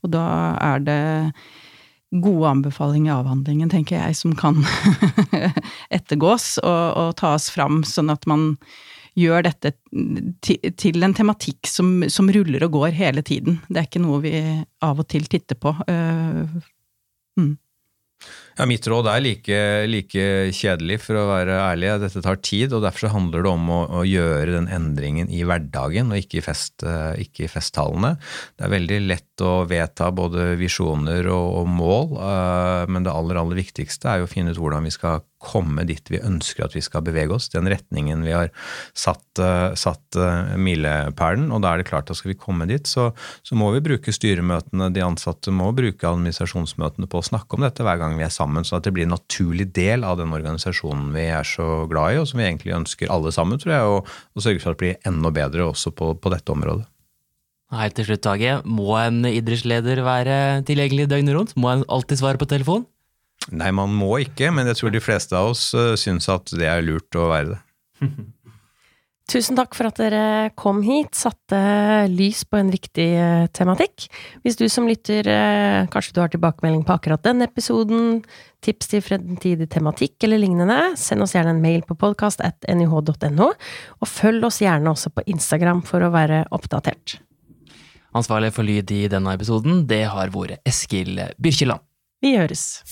Og 0.03 0.11
da 0.17 0.25
er 0.59 0.83
det 0.83 1.03
gode 2.11 2.51
anbefalinger 2.51 3.13
i 3.13 3.15
avhandlingen, 3.15 3.71
tenker 3.71 4.01
jeg, 4.01 4.19
som 4.19 4.35
kan 4.35 4.59
ettergås 5.97 6.57
og, 6.63 6.83
og 6.99 7.15
tas 7.23 7.47
fram, 7.53 7.79
sånn 7.88 8.11
at 8.11 8.27
man 8.27 8.51
gjør 9.15 9.45
dette 9.47 9.71
til 10.75 11.06
en 11.06 11.15
tematikk 11.15 11.69
som, 11.69 12.04
som, 12.12 12.30
ruller 12.36 12.65
og 12.67 12.75
går 12.75 12.95
hele 12.97 13.23
tiden. 13.25 13.62
Det 13.69 13.80
er 13.80 13.88
ikke 13.88 14.04
noe 14.04 14.21
vi 14.25 14.34
av 14.84 14.99
og 15.01 15.08
til 15.12 15.28
titter 15.32 15.60
på. 15.60 15.71
Uh, 15.88 16.51
mm. 17.39 17.54
Ja, 18.55 18.63
Mitt 18.63 18.85
råd 18.87 19.09
er 19.11 19.19
like, 19.19 19.57
like, 19.91 20.25
kjedelig, 20.55 21.01
for 21.03 21.19
å 21.19 21.25
være 21.27 21.57
ærlig. 21.59 21.89
Dette 22.05 22.21
tar 22.23 22.37
tid, 22.39 22.71
og 22.71 22.85
derfor 22.85 23.11
handler 23.11 23.43
det 23.43 23.51
om 23.51 23.65
å, 23.67 23.79
å 23.99 24.03
gjøre 24.07 24.53
den 24.53 24.69
endringen 24.71 25.27
i 25.27 25.41
hverdagen, 25.43 26.13
og 26.13 26.21
ikke 26.21 26.39
i, 26.39 26.43
fest, 26.45 26.85
øh, 26.87 27.19
ikke 27.19 27.49
i, 27.49 27.51
festtalene. 27.51 28.13
Det 28.55 28.63
er 28.63 28.71
veldig 28.77 29.01
lett 29.09 29.43
å 29.43 29.65
vedta 29.67 30.07
både 30.15 30.53
visjoner 30.55 31.27
og, 31.27 31.49
og 31.59 31.67
mål, 31.67 32.15
uh, 32.15 32.87
men 32.87 33.03
det 33.03 33.11
aller, 33.11 33.41
aller 33.41 33.59
viktigste 33.59 34.07
er 34.07 34.21
jo 34.21 34.29
å 34.29 34.31
finne 34.31 34.55
ut 34.55 34.61
hvordan 34.61 34.87
vi 34.87 34.95
skal 34.95 35.19
komme 35.45 35.83
dit 35.87 36.09
vi 36.09 36.21
ønsker 36.23 36.65
at 36.65 36.75
vi 36.75 36.83
skal 36.83 37.03
bevege 37.05 37.35
oss, 37.35 37.49
den 37.53 37.69
retningen 37.69 38.23
vi 38.25 38.33
har 38.33 38.51
satt, 38.97 39.25
uh, 39.41 39.73
satt 39.77 40.17
uh, 40.17 40.55
milepælen. 40.57 41.51
Og 41.53 41.61
da 41.63 41.73
er 41.73 41.81
det 41.81 41.89
klart 41.89 42.09
at 42.09 42.19
skal 42.19 42.33
vi 42.33 42.39
komme 42.39 42.67
dit, 42.69 42.87
så, 42.89 43.11
så, 43.45 43.57
må 43.59 43.69
vi 43.75 43.83
bruke 43.85 44.13
styremøtene, 44.15 44.89
de 44.95 45.03
ansatte 45.05 45.53
må 45.53 45.71
bruke 45.75 46.09
administrasjonsmøtene 46.09 47.09
på 47.11 47.21
å 47.21 47.27
snakke 47.29 47.57
om 47.57 47.65
dette 47.65 47.85
hver 47.85 47.99
gang 48.01 48.17
vi 48.17 48.25
er 48.25 48.33
sammen, 48.33 48.44
sånn 48.45 48.79
at 48.79 48.86
det 48.88 48.93
blir 48.95 49.08
en 49.08 49.15
naturlig 49.15 49.69
del 49.75 50.05
av 50.08 50.19
den 50.21 50.34
organisasjonen 50.36 51.10
vi 51.15 51.25
er 51.34 51.47
så 51.47 51.86
glad 51.91 52.15
i, 52.15 52.19
og 52.21 52.27
som 52.29 52.41
vi 52.41 52.47
egentlig 52.47 52.75
ønsker 52.77 53.12
alle 53.12 53.34
sammen, 53.36 53.62
tror 53.62 53.73
jeg, 53.73 54.03
å 54.05 54.43
sørge 54.45 54.62
for 54.63 54.73
at 54.73 54.79
det 54.79 54.84
blir 54.84 55.10
enda 55.10 55.31
bedre 55.34 55.69
også 55.71 55.93
på, 55.95 56.13
på 56.21 56.34
dette 56.34 56.53
området. 56.53 56.86
Helt 57.75 57.95
til 57.97 58.05
slutt, 58.08 58.23
Tage. 58.23 58.60
Må 58.69 58.93
en 59.01 59.23
idrettsleder 59.27 60.03
være 60.05 60.38
tilgjengelig 60.67 61.10
døgnet 61.12 61.36
rundt? 61.36 61.55
Må 61.58 61.71
en 61.73 61.88
alltid 61.91 62.21
svare 62.21 62.39
på 62.39 62.47
telefon? 62.49 62.86
Nei, 63.51 63.71
man 63.75 63.91
må 63.93 64.15
ikke, 64.23 64.51
men 64.53 64.69
jeg 64.69 64.79
tror 64.79 64.93
de 64.93 65.03
fleste 65.03 65.36
av 65.38 65.51
oss 65.53 65.67
uh, 65.77 65.93
syns 65.99 66.29
at 66.31 66.53
det 66.55 66.69
er 66.69 66.86
lurt 66.86 67.17
å 67.19 67.29
være 67.34 67.55
det. 67.55 67.60
Tusen 69.25 69.57
takk 69.57 69.73
for 69.73 69.89
at 69.89 69.97
dere 69.97 70.51
kom 70.53 70.83
hit, 70.85 71.15
satte 71.17 71.57
lys 72.11 72.43
på 72.45 72.59
en 72.59 72.69
viktig 72.69 73.07
uh, 73.17 73.47
tematikk. 73.57 74.05
Hvis 74.45 74.59
du 74.59 74.67
som 74.69 74.85
lytter, 74.85 75.25
uh, 75.25 75.88
kanskje 75.89 76.13
du 76.13 76.21
har 76.21 76.29
tilbakemelding 76.29 76.83
på 76.85 76.93
akkurat 76.93 77.23
den 77.25 77.41
episoden, 77.41 78.21
tips 78.65 78.93
til 78.93 79.01
fremtidig 79.01 79.67
tematikk 79.73 80.27
eller 80.27 80.43
lignende, 80.43 80.77
send 81.01 81.25
oss 81.25 81.33
gjerne 81.33 81.55
en 81.55 81.63
mail 81.63 81.81
på 81.85 81.97
podkast 81.97 82.45
og 82.45 84.07
følg 84.09 84.45
oss 84.45 84.61
gjerne 84.61 84.93
også 84.93 85.09
på 85.13 85.25
Instagram 85.33 85.81
for 85.85 86.05
å 86.05 86.13
være 86.13 86.45
oppdatert. 86.53 87.17
Ansvarlig 88.15 88.53
for 88.53 88.63
lyd 88.63 88.93
i 88.93 89.07
denne 89.11 89.33
episoden, 89.33 89.88
det 89.89 90.05
har 90.05 90.33
vært 90.33 90.61
Eskil 90.69 91.17
Byrkjeland. 91.41 91.81
Vi 92.21 92.38
høres. 92.38 92.85